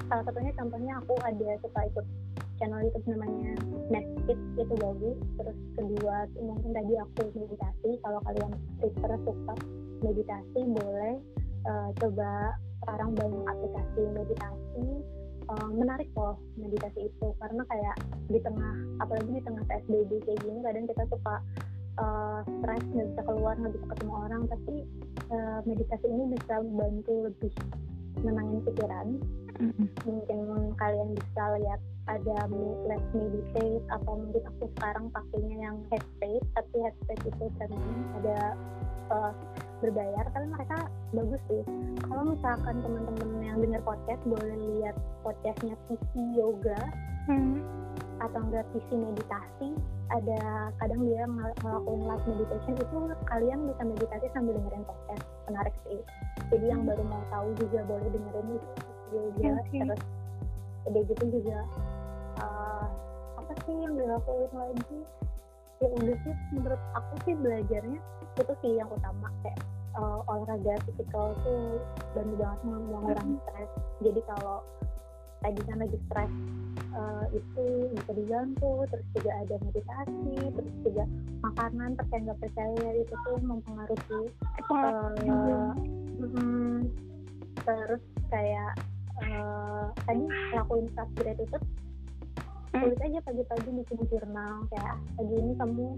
salah 0.07 0.25
satunya 0.25 0.53
contohnya 0.57 0.93
aku 1.03 1.15
ada 1.27 1.49
suka 1.61 1.81
ikut 1.91 2.07
channel 2.57 2.81
YouTube 2.83 3.07
namanya 3.11 3.53
Netflix 3.93 4.39
itu 4.57 4.75
bagus. 4.81 5.19
Terus 5.37 5.59
kedua 5.77 6.17
mungkin 6.41 6.71
tadi 6.73 6.95
aku 6.97 7.23
meditasi. 7.37 7.91
Kalau 8.01 8.21
kalian 8.25 8.53
prefer 8.81 9.13
suka 9.27 9.55
meditasi 10.01 10.61
boleh 10.73 11.15
uh, 11.67 11.91
coba 12.01 12.57
sekarang 12.81 13.11
banyak 13.13 13.45
aplikasi 13.45 14.03
meditasi. 14.15 14.87
Uh, 15.49 15.69
menarik 15.73 16.09
loh 16.17 16.37
meditasi 16.57 17.13
itu. 17.13 17.29
Karena 17.41 17.61
kayak 17.69 17.97
di 18.29 18.41
tengah 18.41 18.73
apalagi 19.01 19.37
di 19.37 19.43
tengah 19.45 19.65
PSBB 19.69 20.11
kayak 20.25 20.41
gini 20.45 20.61
kadang 20.65 20.85
kita 20.89 21.05
suka 21.09 21.35
uh, 21.99 22.41
stres 22.47 22.83
nggak 22.95 23.07
bisa 23.13 23.23
keluar 23.27 23.55
nggak 23.59 23.75
bisa 23.75 23.87
ketemu 23.95 24.13
orang 24.15 24.43
tapi 24.47 24.75
uh, 25.35 25.61
meditasi 25.67 26.07
ini 26.07 26.25
bisa 26.39 26.55
membantu 26.63 27.15
lebih 27.31 27.55
menangin 28.23 28.59
pikiran 28.67 29.07
mm-hmm. 29.63 29.87
mungkin 30.07 30.39
kalian 30.79 31.11
bisa 31.15 31.43
lihat 31.59 31.81
ada 32.09 32.49
let's 32.89 33.05
meditate 33.13 33.85
atau 33.93 34.13
mungkin 34.17 34.43
aku 34.49 34.65
sekarang 34.79 35.13
pakainya 35.13 35.57
yang 35.61 35.77
headspace 35.93 36.47
tapi 36.57 36.77
headspace 36.81 37.25
itu 37.29 37.45
premium 37.61 38.01
ada 38.23 38.57
uh, 39.13 39.33
berbayar 39.85 40.25
tapi 40.35 40.47
mereka 40.51 40.79
bagus 41.15 41.43
sih 41.47 41.63
kalau 42.09 42.33
misalkan 42.35 42.77
teman-teman 42.83 43.31
yang 43.45 43.59
dengar 43.61 43.83
podcast 43.85 44.23
boleh 44.27 44.57
lihat 44.57 44.97
podcastnya 45.23 45.75
PC 45.87 46.13
Yoga 46.35 46.81
hmm. 47.31 47.61
Atau 48.19 48.41
enggak 48.43 48.67
PC 48.75 48.89
Meditasi 48.99 49.71
ada 50.09 50.73
kadang 50.81 51.05
dia 51.05 51.23
ngelakuin 51.29 52.01
live 52.09 52.25
meditation 52.25 52.75
itu 52.81 52.97
kalian 53.29 53.61
bisa 53.69 53.83
meditasi 53.85 54.27
sambil 54.33 54.57
dengerin 54.57 54.85
podcast. 54.89 55.25
Menarik 55.49 55.75
sih. 55.85 56.01
Jadi 56.49 56.67
yang 56.73 56.83
baru 56.89 57.05
mau 57.05 57.21
tahu 57.29 57.49
juga 57.61 57.85
boleh 57.85 58.09
dengerin 58.09 58.49
itu. 58.57 58.69
Yoga 59.09 59.65
okay. 59.65 59.81
terus 59.81 60.03
udah 60.85 61.03
gitu 61.05 61.25
juga 61.33 61.59
uh, 62.45 62.87
apa 63.41 63.53
sih 63.65 63.77
yang 63.77 63.95
dilakuin 63.97 64.53
lagi? 64.57 65.01
Ya 65.79 65.89
udah 65.93 66.17
sih 66.25 66.35
menurut 66.57 66.83
aku 66.97 67.15
sih 67.25 67.35
belajarnya 67.37 68.01
itu 68.41 68.55
sih 68.65 68.73
yang 68.81 68.89
utama. 68.89 69.29
Kayak 69.45 69.61
uh, 69.97 70.21
olahraga 70.25 70.75
fisikal 70.89 71.37
tuh 71.45 71.81
bantu 72.17 72.35
banget 72.41 72.61
mengurangi 72.65 73.37
stres. 73.45 73.71
Jadi 74.01 74.21
kalau 74.25 74.65
tadi 75.43 75.61
kan 75.67 75.77
lagi 75.79 75.99
stres 76.09 76.33
uh, 76.95 77.27
itu 77.31 77.65
bisa 77.95 78.11
dibantu 78.15 78.73
terus 78.91 79.07
juga 79.15 79.33
ada 79.43 79.55
meditasi 79.63 80.35
terus 80.55 80.75
juga 80.83 81.05
makanan 81.43 81.91
percaya 81.95 82.21
nggak 82.29 82.41
percaya 82.43 82.87
itu 82.99 83.15
tuh 83.15 83.39
mempengaruhi 83.43 84.23
uh, 84.75 85.73
mm, 86.19 86.79
terus 87.63 88.03
kayak 88.31 88.73
uh, 89.23 89.91
tadi 90.07 90.25
lakuin 90.55 90.87
self 90.95 91.11
gratitude. 91.19 91.65
Hmm. 92.69 92.85
tulis 92.85 93.01
aja 93.01 93.19
pagi-pagi 93.25 93.71
bikin 93.81 93.99
jurnal 94.13 94.61
kayak 94.69 95.01
pagi 95.17 95.35
ini 95.41 95.57
kamu 95.57 95.89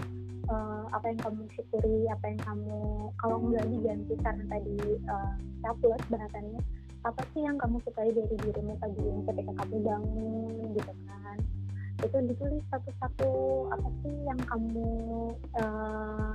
uh, 0.46 0.86
apa 0.94 1.10
yang 1.10 1.18
kamu 1.18 1.42
syukuri 1.58 2.06
apa 2.06 2.24
yang 2.30 2.40
kamu 2.46 2.78
kalau 3.18 3.36
nggak 3.42 3.66
diganti 3.74 4.14
karena 4.22 4.44
tadi 4.46 4.78
uh, 5.10 5.34
love 5.66 6.06
bahasannya 6.06 6.62
apa 7.00 7.22
sih 7.32 7.40
yang 7.40 7.56
kamu 7.56 7.80
sukai 7.84 8.12
dari 8.12 8.36
dirimu 8.44 8.76
pagi 8.76 9.00
ini 9.00 9.20
ketika 9.24 9.52
kamu 9.64 9.76
bangun 9.80 10.64
gitu 10.76 10.92
kan? 11.08 11.38
Itu 12.00 12.16
ditulis 12.28 12.64
satu-satu 12.68 13.30
apa 13.72 13.88
sih 14.04 14.14
yang 14.28 14.40
kamu 14.44 14.88
uh, 15.60 16.32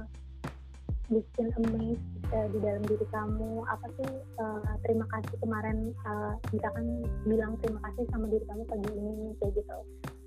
bikin 1.06 1.54
amazed 1.62 2.06
uh, 2.34 2.48
di 2.50 2.58
dalam 2.62 2.82
diri 2.90 3.06
kamu? 3.14 3.62
Apa 3.70 3.88
sih 4.02 4.10
uh, 4.42 4.74
terima 4.82 5.06
kasih 5.14 5.36
kemarin 5.38 5.94
uh, 6.10 6.34
misalkan 6.50 7.06
bilang 7.30 7.54
terima 7.62 7.80
kasih 7.86 8.04
sama 8.10 8.26
diri 8.30 8.46
kamu 8.50 8.64
pagi 8.66 8.90
ini 8.90 9.38
kayak 9.38 9.54
gitu 9.62 9.78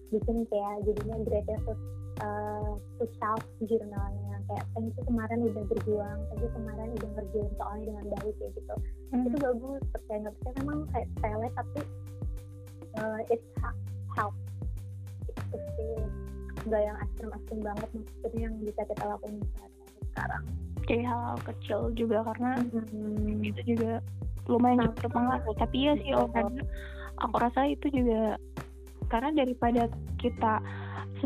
bikin 0.09 0.37
kayak 0.49 0.75
jadinya 0.88 1.16
gratitude 1.25 1.83
uh, 2.25 2.73
to 2.99 3.05
self 3.21 3.42
jurnalnya. 3.64 4.35
Kayak 4.49 4.64
thank 4.73 4.92
you 4.97 5.05
kemarin 5.05 5.38
udah 5.44 5.64
berjuang 5.68 6.18
thank 6.33 6.40
you 6.40 6.51
kemarin 6.57 6.88
udah 6.97 7.09
ngerjain 7.18 7.53
soalnya 7.61 7.85
dengan 7.85 8.05
baik 8.16 8.35
kayak 8.40 8.53
gitu. 8.57 8.75
Hmm. 9.09 9.25
itu 9.25 9.37
bagus 9.40 9.83
percaya 9.92 10.18
nggak 10.21 10.35
percaya 10.40 10.55
memang 10.61 10.79
kayak 10.92 11.09
sepele 11.16 11.49
tapi 11.57 11.81
uh, 13.01 13.21
it's 13.29 13.49
help 14.16 14.35
itu 15.29 15.57
sih. 15.77 15.97
Nggak 16.68 16.83
yang 16.85 16.97
ekstrim-ekstrim 17.01 17.61
banget 17.64 17.88
maksudnya 17.92 18.40
yang 18.49 18.55
bisa 18.61 18.81
kita 18.85 19.05
lakukan 19.05 19.35
sekarang. 20.12 20.44
Kayak 20.88 21.05
hal-hal 21.12 21.38
kecil 21.44 21.81
juga 21.92 22.18
karena 22.33 22.51
hmm. 22.64 23.44
itu 23.44 23.61
juga 23.77 24.01
lumayan 24.49 24.88
nah, 24.88 24.92
berpengaruh 24.97 25.55
tapi 25.61 25.77
ya 25.85 25.92
sih 26.01 26.16
olahraga 26.16 26.64
aku 27.21 27.37
rasa 27.37 27.68
itu 27.68 27.87
juga 27.92 28.40
karena 29.09 29.31
daripada 29.44 29.88
kita 30.21 30.62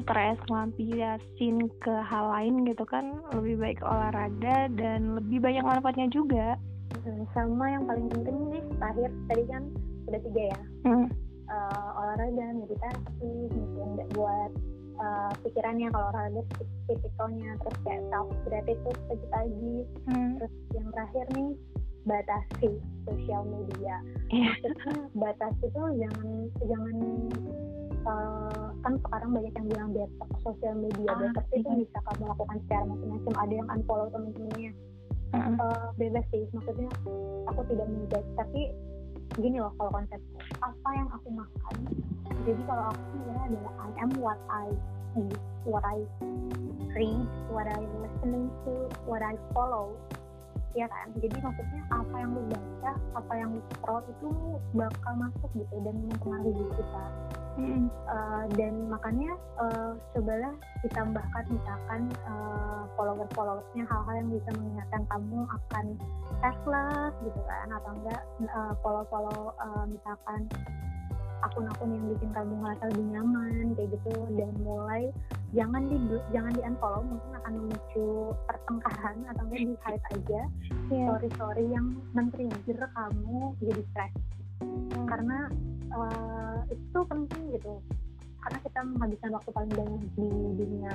stres 0.00 0.40
ngelampiasin 0.48 1.68
ke 1.84 1.94
hal 2.08 2.24
lain 2.32 2.64
gitu 2.64 2.84
kan 2.88 3.12
lebih 3.36 3.60
baik 3.60 3.80
olahraga 3.84 4.72
dan 4.72 5.20
lebih 5.20 5.44
banyak 5.44 5.64
manfaatnya 5.64 6.08
juga 6.08 6.56
hmm, 7.04 7.28
sama 7.36 7.68
yang 7.68 7.84
paling 7.84 8.08
penting 8.08 8.38
nih 8.48 8.62
terakhir 8.80 9.10
tadi 9.28 9.44
kan 9.52 9.62
udah 10.08 10.20
tiga 10.24 10.42
ya 10.48 10.60
hmm. 10.88 11.06
uh, 11.52 11.88
olahraga 12.00 12.46
meditasi 12.56 13.32
mungkin 13.52 13.88
buat 14.16 14.50
uh, 14.96 15.32
pikirannya 15.44 15.88
kalau 15.92 16.08
olahraga 16.08 16.42
fisikalnya 16.88 17.50
terus 17.60 17.76
kayak 17.84 18.02
self 18.08 18.28
gratitude 18.48 19.00
pagi-pagi 19.12 19.76
hmm. 20.08 20.30
terus 20.40 20.54
yang 20.72 20.88
terakhir 20.96 21.26
nih 21.36 21.50
batasi 22.06 22.70
sosial 23.06 23.42
media. 23.46 23.94
Yeah. 24.32 24.54
maksudnya 24.64 24.96
batasi 25.12 25.64
tuh 25.70 25.86
jangan 25.98 26.28
jangan 26.64 26.96
uh, 28.08 28.66
kan 28.82 28.92
sekarang 29.06 29.30
banyak 29.36 29.52
yang 29.54 29.66
bilang 29.70 29.90
detox 29.94 30.30
sosial 30.42 30.74
media. 30.78 31.08
Ah, 31.12 31.18
detox 31.20 31.46
itu 31.54 31.68
iya. 31.68 31.78
bisa 31.86 31.98
kamu 32.10 32.22
lakukan 32.30 32.56
secara 32.66 32.84
macam-macam. 32.88 33.32
Ada 33.38 33.54
yang 33.54 33.68
unfollow 33.70 34.08
temen-temennya. 34.10 34.72
Uh 35.32 35.36
-uh. 35.36 35.54
uh, 35.60 35.86
bebas 35.96 36.24
sih. 36.34 36.44
Maksudnya 36.52 36.90
aku 37.48 37.60
tidak 37.70 37.86
menjudge. 37.88 38.30
Tapi 38.36 38.62
gini 39.40 39.56
loh 39.62 39.72
kalau 39.80 39.90
konsep 39.94 40.20
apa 40.60 40.88
yang 40.92 41.08
aku 41.12 41.28
makan. 41.32 41.74
Jadi 42.42 42.62
kalau 42.66 42.84
aku 42.90 43.02
sebenarnya 43.14 43.44
adalah 43.54 43.74
I 43.78 43.90
am 44.02 44.10
what 44.18 44.40
I 44.50 44.66
eat 45.16 45.40
what 45.64 45.84
I 45.84 46.02
read 46.96 47.28
what 47.52 47.68
I 47.68 47.80
listening 48.00 48.48
to 48.64 48.88
what 49.04 49.22
I 49.22 49.36
follow 49.52 49.96
ya 50.72 50.86
kan? 50.88 51.06
Jadi 51.20 51.36
maksudnya 51.40 51.82
apa 51.92 52.14
yang 52.16 52.30
lu 52.32 52.42
baca 52.48 52.92
apa 53.16 53.32
yang 53.36 53.48
lu 53.52 53.60
scroll 53.76 54.02
itu 54.08 54.28
bakal 54.72 55.12
masuk 55.20 55.50
gitu 55.56 55.76
dan 55.84 55.94
mempengaruhi 56.08 56.66
kita. 56.76 57.04
Mm. 57.52 57.92
uh, 58.08 58.48
dan 58.56 58.88
makanya 58.88 59.36
uh, 59.60 59.92
cobalah 60.16 60.56
ditambahkan 60.80 61.44
misalkan 61.52 62.08
uh, 62.24 62.88
follower 62.96 63.28
followersnya 63.36 63.84
hal-hal 63.84 64.24
yang 64.24 64.32
bisa 64.32 64.50
mengingatkan 64.56 65.02
kamu 65.12 65.44
akan 65.44 65.84
selfless 66.40 67.12
gitu 67.20 67.40
kan? 67.44 67.68
Atau 67.76 67.92
enggak 68.00 68.22
uh, 68.48 68.72
follow 68.80 69.04
follow 69.12 69.52
uh, 69.60 69.84
misalkan 69.84 70.48
akun-akun 71.42 71.90
yang 71.90 72.04
bikin 72.14 72.30
kamu 72.30 72.54
ngerasa 72.62 72.84
lebih 72.94 73.06
nyaman 73.18 73.64
kayak 73.74 73.88
gitu 73.98 74.14
dan 74.38 74.50
mulai 74.62 75.02
jangan 75.52 75.82
di 75.90 75.96
jangan 76.32 76.52
di 76.54 76.62
unfollow 76.64 77.02
mungkin 77.04 77.32
akan 77.42 77.52
memicu 77.60 78.08
pertengkaran 78.48 79.16
atau 79.28 79.42
enggak 79.46 79.60
di 79.60 79.74
hide 79.82 80.04
aja 80.14 80.42
yeah. 80.88 81.06
story 81.10 81.28
story 81.34 81.64
yang 81.68 81.86
men-trigger 82.14 82.88
kamu 82.94 83.38
jadi 83.60 83.82
stres 83.92 84.12
hmm. 84.62 85.04
karena 85.10 85.38
uh, 85.92 86.58
itu 86.70 86.98
penting 87.04 87.42
gitu 87.58 87.74
karena 88.42 88.58
kita 88.66 88.80
menghabiskan 88.82 89.30
waktu 89.32 89.50
paling 89.54 89.72
banyak 89.72 90.02
di 90.18 90.28
dunia 90.58 90.92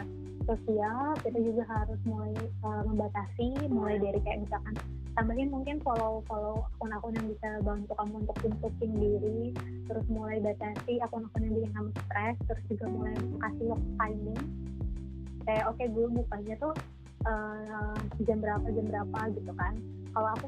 sosial 0.48 1.16
kita 1.24 1.40
juga 1.40 1.64
harus 1.68 2.00
mulai 2.04 2.36
uh, 2.64 2.84
membatasi 2.88 3.72
mulai 3.72 3.96
dari 4.00 4.20
kayak 4.24 4.44
misalkan 4.48 4.76
tambahin 5.18 5.50
mungkin 5.50 5.82
follow 5.82 6.22
follow 6.30 6.70
akun-akun 6.78 7.18
yang 7.18 7.28
bisa 7.34 7.50
bantu 7.66 7.92
kamu 7.98 8.14
untuk 8.22 8.38
improving 8.46 8.94
diri 9.02 9.42
terus 9.90 10.06
mulai 10.14 10.38
batasi 10.38 11.02
akun-akun 11.02 11.42
yang 11.42 11.54
bikin 11.58 11.72
kamu 11.74 11.90
stres 12.06 12.36
terus 12.46 12.64
juga 12.70 12.86
mulai 12.86 13.16
kasih 13.42 13.66
waktu 13.74 13.90
timing. 13.98 14.44
Kayak 15.48 15.66
oke 15.72 15.76
okay, 15.80 15.88
gue 15.90 16.08
bukanya 16.12 16.56
tuh 16.60 16.74
uh, 17.26 17.98
jam 18.28 18.38
berapa 18.44 18.68
jam 18.70 18.86
berapa 18.86 19.20
gitu 19.34 19.52
kan. 19.58 19.74
Kalau 20.14 20.30
aku 20.38 20.46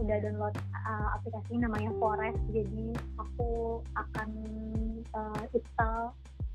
udah 0.00 0.16
download 0.24 0.54
uh, 0.86 1.08
aplikasi 1.20 1.52
namanya 1.60 1.90
Forest 2.00 2.40
jadi 2.52 2.86
aku 3.20 3.80
akan 3.96 4.28
uh, 5.12 5.42
install 5.52 6.12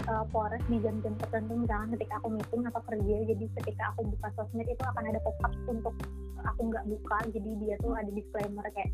uh, 0.08 0.26
Forest 0.34 0.66
di 0.70 0.78
jam-jam 0.82 1.14
tertentu 1.20 1.54
misalnya 1.66 1.98
ketika 1.98 2.14
aku 2.24 2.28
meeting 2.34 2.64
atau 2.70 2.82
kerja 2.88 3.16
jadi 3.28 3.46
ketika 3.62 3.84
aku 3.94 4.02
buka 4.08 4.28
sosmed 4.38 4.68
itu 4.70 4.84
akan 4.84 5.04
ada 5.10 5.20
pop-up 5.22 5.54
untuk 5.68 5.96
aku 6.42 6.62
nggak 6.72 6.86
buka 6.88 7.18
jadi 7.30 7.52
dia 7.62 7.76
tuh 7.84 7.94
ada 7.94 8.10
disclaimer 8.14 8.66
kayak 8.74 8.92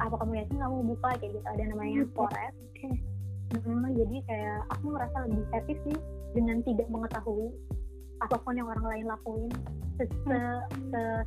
apa 0.00 0.14
kamu 0.16 0.32
yakin 0.40 0.56
kamu 0.56 0.76
buka 0.96 1.08
kayak 1.20 1.32
gitu 1.36 1.48
ada 1.48 1.64
namanya 1.68 2.00
hmm. 2.04 2.12
Forest 2.16 2.56
okay. 2.72 2.94
hmm, 3.60 3.86
jadi 3.92 4.16
kayak 4.28 4.58
aku 4.72 4.84
merasa 4.92 5.16
lebih 5.28 5.44
happy 5.52 5.74
sih 5.84 5.96
dengan 6.32 6.56
tidak 6.64 6.88
mengetahui 6.88 7.52
apa 8.22 8.36
pun 8.38 8.54
yang 8.54 8.70
orang 8.70 8.86
lain 8.86 9.06
lakuin 9.10 9.52
hmm. 9.98 10.60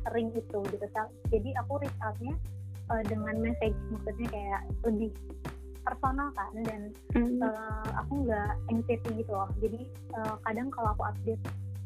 sering 0.08 0.28
itu 0.34 0.58
gitu 0.72 0.86
jadi 1.30 1.48
aku 1.62 1.72
reach 1.84 1.98
outnya 2.02 2.34
uh, 2.90 3.02
dengan 3.06 3.36
message 3.42 3.76
maksudnya 3.92 4.26
kayak 4.32 4.60
lebih 4.86 5.10
personal 5.86 6.28
kan 6.34 6.50
dan 6.66 6.80
mm. 7.14 7.38
uh, 7.38 7.88
aku 8.02 8.26
nggak 8.26 8.52
anxiety 8.74 9.22
gitu 9.22 9.30
loh. 9.30 9.46
Jadi 9.62 9.86
uh, 10.18 10.34
kadang 10.42 10.68
kalau 10.74 10.90
aku 10.98 11.06
update 11.06 11.42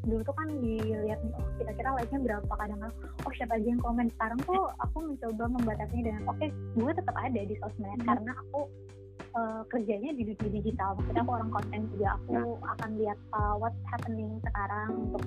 dulu 0.08 0.24
tuh 0.24 0.32
kan 0.32 0.48
dilihat 0.64 1.20
nih 1.20 1.32
oh 1.36 1.44
kira-kira 1.60 1.92
like-nya 1.92 2.24
berapa 2.24 2.52
kadang 2.56 2.80
kan 2.80 2.92
oh 3.28 3.32
siapa 3.36 3.60
aja 3.60 3.68
yang 3.68 3.82
komen. 3.84 4.08
Sekarang 4.16 4.40
tuh 4.48 4.72
aku 4.80 4.96
mencoba 5.04 5.44
membatasinya 5.60 6.04
dengan 6.08 6.22
oke 6.24 6.40
okay, 6.40 6.48
gue 6.80 6.90
tetap 6.96 7.16
ada 7.20 7.40
di 7.44 7.54
sosmed 7.60 8.00
mm. 8.00 8.08
karena 8.08 8.32
aku 8.32 8.60
uh, 9.36 9.62
kerjanya 9.68 10.10
di 10.16 10.22
dunia 10.32 10.50
digital. 10.62 10.96
Maksudnya 10.98 11.22
aku 11.22 11.32
orang 11.36 11.50
konten 11.52 11.80
juga. 11.94 12.08
Aku 12.24 12.58
akan 12.64 12.90
lihat 12.98 13.18
uh, 13.36 13.54
what's 13.60 13.78
happening 13.86 14.40
sekarang 14.42 14.88
untuk 15.10 15.24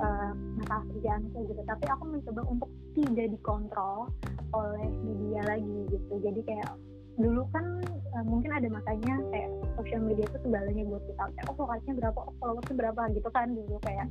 uh, 0.00 0.32
masalah 0.58 0.84
kerjaanku 0.90 1.38
gitu. 1.50 1.62
Tapi 1.68 1.84
aku 1.90 2.04
mencoba 2.08 2.40
untuk 2.48 2.70
tidak 2.96 3.28
dikontrol 3.34 4.08
oleh 4.54 4.88
media 5.02 5.42
lagi 5.46 5.78
gitu. 5.90 6.14
Jadi 6.22 6.40
kayak 6.46 6.70
dulu 7.14 7.46
kan 7.54 7.64
uh, 8.14 8.24
mungkin 8.26 8.50
ada 8.50 8.66
masanya 8.70 9.14
kayak 9.30 9.50
sosial 9.78 10.00
media 10.02 10.26
itu 10.26 10.38
segalanya 10.42 10.82
buat 10.86 11.02
kita 11.06 11.22
kayak 11.34 11.46
oh 11.50 11.54
followersnya 11.58 11.94
berapa? 11.98 12.18
Oh 12.18 12.34
followersnya 12.42 12.74
berapa? 12.78 13.00
Gitu 13.14 13.28
kan 13.30 13.46
dulu 13.54 13.76
kayak 13.82 14.06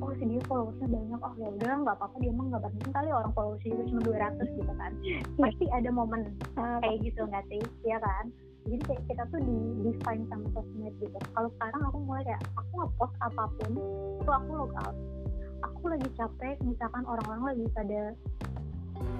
oh 0.00 0.12
si 0.16 0.24
dia 0.28 0.42
followersnya 0.48 0.88
banyak. 0.88 1.20
Oh 1.20 1.34
ya 1.40 1.48
udah 1.48 1.72
nggak 1.84 1.96
apa-apa 1.96 2.16
dia 2.20 2.30
emang 2.32 2.46
nggak 2.52 2.64
penting 2.68 2.92
kali 2.92 3.08
orang 3.12 3.32
followersnya 3.32 3.70
juga 3.72 3.84
cuma 3.88 4.00
200 4.04 4.58
gitu 4.58 4.72
kan. 4.76 4.92
Pasti 5.40 5.64
ada 5.72 5.90
momen 5.92 6.22
uh, 6.60 6.78
kayak 6.84 6.98
gitu 7.04 7.20
nggak 7.28 7.44
sih? 7.48 7.62
Ya 7.84 7.98
kan? 8.00 8.24
Jadi 8.62 8.82
kayak 8.86 9.02
kita 9.10 9.22
tuh 9.34 9.40
di 9.42 9.56
define 9.82 10.22
sama 10.30 10.46
sosmed 10.54 10.94
gitu. 11.02 11.18
Kalau 11.34 11.48
sekarang 11.58 11.82
aku 11.82 11.98
mulai 12.06 12.22
kayak 12.22 12.42
aku 12.54 12.72
ngepost 12.78 13.14
apa 13.18 13.44
pun 13.58 13.72
itu 14.22 14.30
aku 14.30 14.52
out 14.70 14.96
aku 15.62 15.98
lagi 15.98 16.08
capek 16.18 16.56
misalkan 16.62 17.02
orang-orang 17.06 17.54
lagi 17.54 17.66
pada 17.74 18.00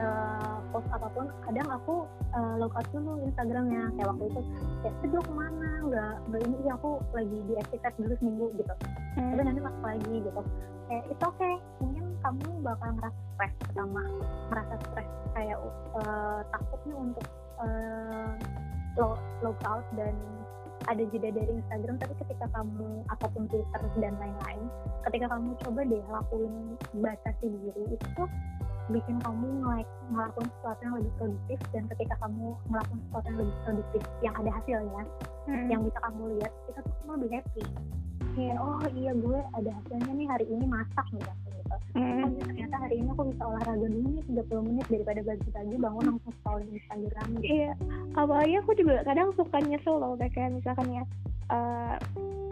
uh, 0.01 0.57
post 0.73 0.88
apa 0.90 1.09
pun 1.12 1.27
kadang 1.45 1.68
aku 1.68 2.07
uh, 2.35 2.55
log 2.59 2.73
out 2.75 2.87
dulu 2.90 3.21
Instagramnya. 3.25 3.92
Kayak 3.97 4.09
waktu 4.14 4.25
itu 4.31 4.40
kayak 4.83 4.95
itu 5.05 5.18
ke 5.21 5.33
mana? 5.33 5.71
Nggak 5.87 6.12
nggak 6.29 6.40
ini 6.47 6.57
sih 6.64 6.71
aku 6.73 6.90
lagi 7.12 7.38
di 7.47 7.55
aktivitas 7.59 7.95
dulu 7.99 8.14
seminggu 8.21 8.47
gitu. 8.59 8.75
Hmm. 9.12 9.29
tapi 9.37 9.42
nanti 9.45 9.61
masuk 9.61 9.85
lagi 9.85 10.14
gitu. 10.25 10.42
Kayak 10.88 11.05
itu 11.09 11.25
oke 11.25 11.37
okay. 11.37 11.55
mungkin 11.81 12.05
kamu 12.23 12.49
bakal 12.64 12.88
ngerasa 12.97 13.21
stres 13.35 13.53
pertama. 13.61 14.03
Merasa 14.49 14.75
stres 14.90 15.09
kayak 15.33 15.59
uh, 15.97 16.40
takutnya 16.53 16.95
untuk 16.97 17.27
uh, 17.61 18.31
log 19.45 19.59
out 19.68 19.85
dan 19.97 20.14
ada 20.90 21.03
jeda 21.14 21.31
dari 21.31 21.53
Instagram. 21.53 21.97
Tapi 22.01 22.14
ketika 22.27 22.47
kamu 22.51 23.07
ataupun 23.12 23.47
Twitter 23.47 23.83
dan 24.01 24.14
lain-lain 24.18 24.66
ketika 25.07 25.27
kamu 25.35 25.51
coba 25.66 25.81
deh 25.87 26.03
lakuin 26.11 26.55
batasi 27.03 27.47
diri 27.51 27.85
itu 27.99 28.23
bikin 28.92 29.16
kamu 29.24 29.48
ngelakuin 30.12 30.48
sesuatu 30.59 30.81
yang 30.85 30.94
lebih 31.00 31.12
produktif 31.16 31.59
dan 31.72 31.85
ketika 31.96 32.14
kamu 32.20 32.46
melakukan 32.68 32.98
sesuatu 33.09 33.26
yang 33.26 33.38
lebih 33.40 33.57
produktif 33.64 34.02
yang 34.20 34.35
ada 34.37 34.50
hasilnya 34.61 35.02
hmm. 35.48 35.66
yang 35.72 35.81
bisa 35.83 35.98
kamu 36.05 36.22
lihat 36.38 36.52
itu 36.68 36.81
tuh 36.85 36.94
kamu 37.02 37.11
lebih 37.16 37.31
happy 37.40 37.64
kayak 38.33 38.57
oh 38.61 38.81
iya 38.96 39.12
gue 39.12 39.38
ada 39.61 39.70
hasilnya 39.76 40.12
nih 40.16 40.28
hari 40.28 40.46
ini 40.48 40.64
masak 40.64 41.07
misalnya 41.12 41.50
gitu 41.52 41.76
hmm. 42.00 42.24
oh, 42.24 42.31
ternyata 42.48 42.76
hari 42.81 42.94
ini 43.00 43.09
aku 43.12 43.22
bisa 43.28 43.42
olahraga 43.44 43.87
dulu 43.88 44.09
nih 44.09 44.24
30 44.28 44.68
menit 44.68 44.87
daripada 44.88 45.20
pagi-pagi 45.24 45.76
bangun 45.76 46.05
langsung 46.16 46.33
scroll 46.40 46.61
di 46.64 46.70
Instagram 46.81 47.26
gitu. 47.40 47.44
iya 47.48 47.72
apalagi 48.16 48.55
aku 48.61 48.70
juga 48.76 48.94
kadang 49.05 49.28
suka 49.37 49.59
nyesel 49.61 49.96
loh 50.00 50.12
kayak 50.16 50.50
misalkan 50.52 50.88
ya 50.92 51.05
uh, 51.52 51.96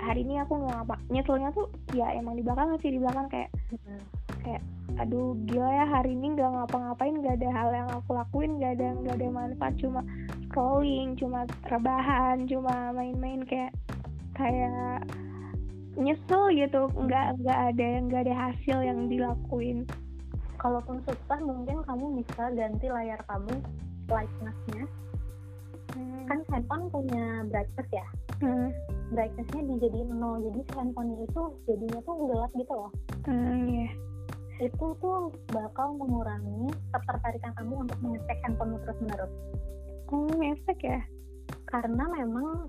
hari 0.01 0.25
ini 0.25 0.41
aku 0.41 0.57
nggak 0.57 0.75
ngapa 0.81 0.97
nyeselnya 1.13 1.49
tuh 1.53 1.67
ya 1.93 2.07
emang 2.17 2.35
di 2.37 2.43
belakang 2.43 2.77
sih 2.81 2.91
di 2.93 3.01
belakang 3.01 3.27
kayak 3.29 3.49
hmm. 3.73 4.01
Kayak 4.45 4.63
aduh 4.99 5.33
gila 5.47 5.71
ya 5.71 5.87
hari 5.87 6.13
ini 6.13 6.35
nggak 6.35 6.51
ngapa-ngapain 6.51 7.15
nggak 7.23 7.37
ada 7.41 7.49
hal 7.55 7.69
yang 7.71 7.89
aku 7.95 8.11
lakuin 8.13 8.59
nggak 8.59 8.73
ada 8.77 8.89
nggak 9.01 9.17
ada 9.17 9.29
manfaat 9.31 9.75
cuma 9.79 10.01
scrolling 10.49 11.15
cuma 11.15 11.47
rebahan 11.71 12.45
cuma 12.51 12.91
main-main 12.91 13.47
kayak 13.47 13.71
kayak 14.35 15.07
nyesel 15.95 16.51
gitu 16.53 16.91
nggak 16.97 17.39
nggak 17.41 17.59
ada 17.73 17.85
yang 17.85 18.05
nggak 18.09 18.23
ada 18.29 18.37
hasil 18.51 18.79
yang 18.83 19.07
dilakuin. 19.07 19.89
Kalaupun 20.61 21.01
susah 21.09 21.41
mungkin 21.41 21.81
kamu 21.89 22.21
bisa 22.21 22.53
ganti 22.53 22.87
layar 22.93 23.21
kamu 23.25 23.55
brightnessnya 24.05 24.85
hmm. 25.97 26.25
kan 26.29 26.39
handphone 26.53 26.93
punya 26.93 27.47
brightness 27.49 27.89
ya? 27.95 28.07
Hmm. 28.41 28.73
brightnessnya 29.13 29.61
dijadiin 29.69 30.17
nol 30.17 30.41
jadi 30.41 30.61
handphone 30.77 31.17
itu 31.21 31.43
jadinya 31.69 32.01
tuh 32.05 32.17
gelap 32.29 32.53
gitu 32.57 32.73
loh. 32.77 32.93
Hmm, 33.25 33.69
yeah 33.69 34.10
itu 34.61 34.87
tuh 35.01 35.33
bakal 35.51 35.97
mengurangi 35.97 36.69
ketertarikan 36.93 37.53
kamu 37.57 37.89
untuk 37.89 37.99
mengecek 38.05 38.39
handphone 38.45 38.77
terus 38.85 38.99
menerus. 39.01 39.33
Oh, 40.13 40.29
ngecek 40.29 40.79
ya? 40.85 41.01
Karena 41.65 42.05
memang 42.13 42.69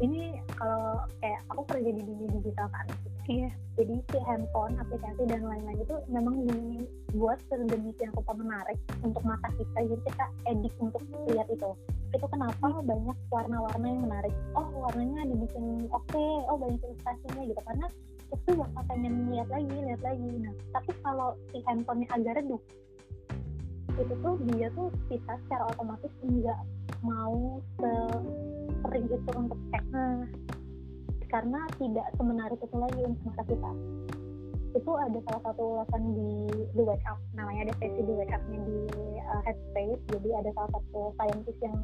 ini 0.00 0.40
kalau 0.56 1.04
kayak 1.20 1.44
aku 1.52 1.62
kerja 1.68 1.90
di 1.92 2.02
dunia 2.02 2.28
digital 2.40 2.72
kan. 2.72 2.88
Iya. 3.28 3.52
Jadi 3.76 3.94
si 4.12 4.18
handphone, 4.26 4.76
aplikasi 4.80 5.22
dan 5.28 5.44
lain-lain 5.44 5.80
itu 5.80 5.96
memang 6.10 6.44
dibuat 6.48 7.38
sedemikian 7.48 8.12
rupa 8.16 8.32
menarik 8.32 8.80
untuk 9.04 9.22
mata 9.22 9.48
kita. 9.60 9.86
Jadi 9.86 10.02
kita 10.08 10.26
edik 10.48 10.74
untuk 10.80 11.04
lihat 11.28 11.46
itu. 11.52 11.70
Itu 12.10 12.26
kenapa 12.26 12.80
banyak 12.80 13.16
warna-warna 13.30 13.86
yang 13.86 14.02
menarik. 14.08 14.34
Oh 14.56 14.66
warnanya 14.72 15.28
dibikin 15.30 15.86
oke, 15.92 16.04
okay. 16.10 16.32
oh 16.48 16.56
banyak 16.58 16.80
ilustrasinya 16.80 17.42
gitu. 17.44 17.60
Karena 17.62 17.86
itu 18.30 18.50
bakal 18.54 18.82
pengen 18.86 19.14
lihat 19.34 19.48
lagi 19.50 19.74
lihat 19.74 20.02
lagi. 20.02 20.30
Nah 20.38 20.54
tapi 20.74 20.90
kalau 21.02 21.34
si 21.50 21.58
handphonenya 21.66 22.08
agak 22.14 22.42
redup 22.42 22.62
itu 24.00 24.14
tuh 24.24 24.34
dia 24.54 24.68
tuh 24.72 24.88
bisa 25.12 25.32
secara 25.44 25.68
otomatis 25.74 26.12
nggak 26.24 26.60
mau 27.04 27.60
sering 28.86 29.06
itu 29.08 29.30
untuk 29.36 29.60
cek. 29.72 29.84
Nah, 29.92 30.24
karena 31.30 31.60
tidak 31.78 32.06
semenarik 32.18 32.58
itu 32.58 32.76
lagi 32.76 33.00
untuk 33.06 33.22
mata 33.28 33.42
kita. 33.46 33.70
Itu 34.70 34.92
ada 34.94 35.18
salah 35.26 35.42
satu 35.50 35.62
ulasan 35.78 36.02
di 36.14 36.30
The 36.74 36.82
Wake 36.86 37.06
Up. 37.06 37.18
Namanya 37.34 37.70
ada 37.70 37.74
sesi 37.82 38.00
The 38.02 38.14
Wake 38.14 38.34
Up-nya 38.34 38.58
di 38.66 38.78
uh, 39.18 39.40
Headspace. 39.46 40.02
Jadi 40.16 40.28
ada 40.34 40.50
salah 40.54 40.70
satu 40.78 41.00
scientist 41.18 41.60
yang 41.62 41.78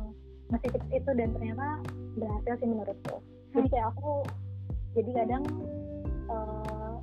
ngasih 0.54 0.70
tips 0.78 0.88
itu 0.94 1.10
dan 1.18 1.28
ternyata 1.34 1.66
berhasil 2.14 2.52
sih 2.62 2.68
menurutku. 2.70 3.16
Jadi 3.54 3.66
kayak 3.70 3.86
aku 3.94 4.22
jadi 4.94 5.10
kadang 5.24 5.44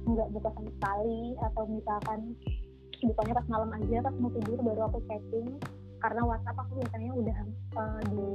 Nggak 0.04 0.28
uh, 0.28 0.34
buka 0.36 0.50
sama 0.56 0.70
sekali 0.76 1.22
atau 1.40 1.64
misalkan 1.70 2.20
bukanya 3.04 3.34
pas 3.36 3.48
malam 3.52 3.70
aja 3.76 3.98
pas 4.00 4.16
mau 4.16 4.32
tidur 4.32 4.60
baru 4.64 4.82
aku 4.88 5.00
checking 5.12 5.48
karena 6.04 6.22
WhatsApp 6.24 6.60
aku 6.60 6.72
biasanya 6.84 7.12
udah 7.16 7.40
uh, 7.80 8.02
di 8.12 8.28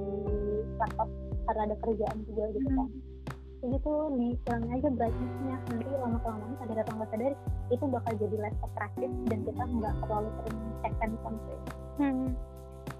laptop 0.80 1.08
karena 1.48 1.62
ada 1.68 1.76
kerjaan 1.84 2.18
juga 2.28 2.44
gitu 2.56 2.68
kan 2.72 2.88
hmm. 2.88 3.70
gitu 3.76 3.92
dikurangin 4.16 4.70
aja 4.72 4.88
brightnessnya 4.92 5.56
nanti 5.68 5.88
lama 5.96 6.18
kelamaan 6.24 6.54
sadar 6.60 6.78
atau 6.84 6.94
nggak 6.96 7.10
sadar 7.12 7.32
itu 7.68 7.84
bakal 7.88 8.12
jadi 8.16 8.36
less 8.40 8.56
attractive 8.64 9.12
dan 9.28 9.38
kita 9.44 9.62
nggak 9.68 9.94
terlalu 10.04 10.28
sering 10.40 10.58
check 10.80 10.94
handphone 11.00 11.38
sih 11.44 11.58
hmm. 12.00 12.28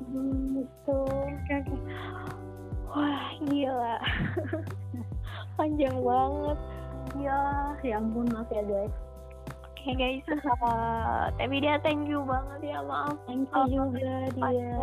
hmm 0.09 0.41
gitu 0.61 1.01
okay. 1.49 1.63
wah 2.89 3.29
gila 3.49 3.97
panjang 5.57 5.97
banget 6.01 6.59
ya 7.23 7.39
ya 7.83 7.99
ampun 7.99 8.27
maaf 8.31 8.49
ya 8.51 8.63
guys 8.65 8.95
Oke 9.79 9.95
okay, 9.95 10.21
guys, 10.27 10.43
uh, 10.59 11.31
tapi 11.39 11.63
dia 11.63 11.79
thank 11.87 12.11
you 12.11 12.21
banget 12.27 12.75
ya 12.75 12.83
maaf. 12.83 13.15
Thank 13.31 13.47
you 13.47 13.63
uh, 13.63 13.67
juga 13.71 14.15
dia. 14.35 14.75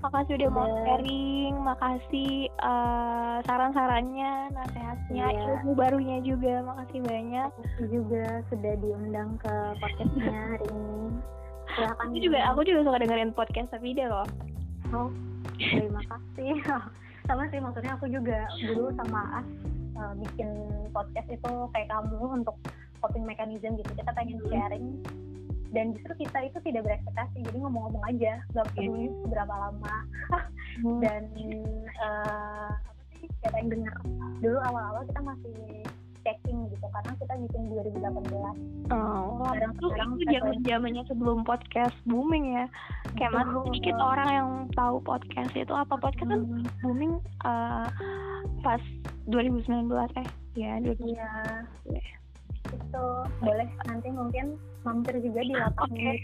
Makasih 0.00 0.40
udah 0.40 0.50
mau 0.56 0.66
sharing, 0.88 1.54
makasih 1.60 2.48
uh, 2.64 3.44
saran-sarannya, 3.44 4.56
nasihatnya, 4.56 5.26
yeah. 5.30 5.60
ilmu 5.60 5.76
barunya 5.76 6.24
juga, 6.24 6.64
makasih 6.64 7.04
banyak. 7.04 7.50
Makasih 7.60 7.86
juga 7.92 8.24
sudah 8.48 8.72
diundang 8.80 9.36
ke 9.36 9.54
podcastnya 9.84 10.32
hari 10.32 10.64
ini. 10.74 11.06
Silakan. 11.76 12.06
Aku 12.08 12.16
juga, 12.16 12.38
aku 12.50 12.60
juga 12.64 12.80
suka 12.88 12.98
dengerin 13.04 13.36
podcast 13.36 13.68
tapi 13.68 13.92
dia 13.92 14.08
loh. 14.08 14.26
Oh, 14.96 15.12
terima 15.60 16.00
kasih. 16.08 16.56
sama 17.26 17.42
sih 17.50 17.58
maksudnya 17.58 17.92
aku 17.98 18.06
juga 18.06 18.46
dulu 18.62 18.94
sama 18.94 19.42
As 19.42 19.48
uh, 19.98 20.14
bikin 20.20 20.48
podcast 20.92 21.28
itu 21.28 21.52
kayak 21.74 21.88
kamu 21.90 22.42
untuk 22.42 22.56
coping 23.00 23.24
mechanism 23.24 23.76
gitu. 23.80 23.90
Kita 23.96 24.10
pengen 24.12 24.38
hmm. 24.40 24.48
sharing. 24.52 24.86
Dan 25.74 25.92
justru 25.98 26.24
kita 26.24 26.38
itu 26.46 26.58
tidak 26.62 26.88
berekspektasi. 26.88 27.42
Jadi 27.42 27.58
ngomong-ngomong 27.58 28.04
aja 28.08 28.40
nggak 28.54 28.66
peduli 28.72 29.10
yeah. 29.10 29.28
berapa 29.28 29.54
lama. 29.54 29.96
Hmm. 30.76 31.00
dan 31.00 31.32
uh, 32.04 32.68
apa 32.68 33.02
sih 33.16 33.28
kayak 33.40 33.56
yang 33.64 33.68
dengar 33.72 33.96
dulu 34.44 34.58
awal-awal 34.68 35.02
kita 35.08 35.20
masih 35.24 35.56
checking 36.20 36.68
gitu 36.68 36.86
karena 36.92 37.12
kita 37.16 37.32
bikin 37.48 37.62
2018 37.72 38.92
oh 38.92 39.26
sekarang 39.46 39.72
itu, 40.18 40.26
itu 40.26 40.34
zaman 40.36 40.56
zamannya 40.66 41.02
sebelum 41.06 41.38
podcast 41.46 41.96
booming 42.04 42.58
ya. 42.58 42.66
Kayak 43.16 43.32
masih 43.40 43.56
sedikit 43.72 43.96
orang 43.96 44.28
yang 44.28 44.50
tahu 44.74 44.96
podcast 45.00 45.52
itu 45.54 45.72
apa. 45.72 45.94
Podcast 45.96 46.28
kan 46.28 46.42
hmm. 46.44 46.66
booming 46.84 47.12
uh, 47.46 47.88
pas 48.60 48.82
2019 49.26 49.90
eh. 50.18 50.28
Ya 50.56 50.78
2019 50.80 51.14
iya. 51.90 52.06
Itu 52.66 53.04
boleh 53.42 53.68
nanti 53.86 54.08
mungkin 54.10 54.58
mampir 54.82 55.18
juga 55.22 55.40
di 55.42 55.54
lapak 55.54 55.86
okay. 55.90 56.18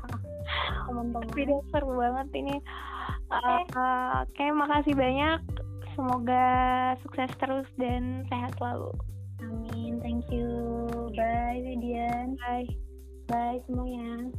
teman-teman. 0.86 1.30
Video 1.34 1.62
seru 1.70 1.98
banget 1.98 2.28
ini. 2.34 2.56
Oke. 3.30 3.74
Okay. 4.34 4.48
uh, 4.50 4.54
makasih 4.54 4.94
banyak. 4.94 5.38
Semoga 5.98 6.46
sukses 7.02 7.30
terus 7.38 7.66
dan 7.76 8.26
sehat 8.30 8.54
selalu. 8.58 8.90
Amin. 9.42 9.98
Thank 10.02 10.30
you. 10.30 10.46
Bye 11.14 11.62
Vidian 11.62 12.38
bye. 12.38 12.66
Bye 13.30 13.62
semuanya 13.66 14.30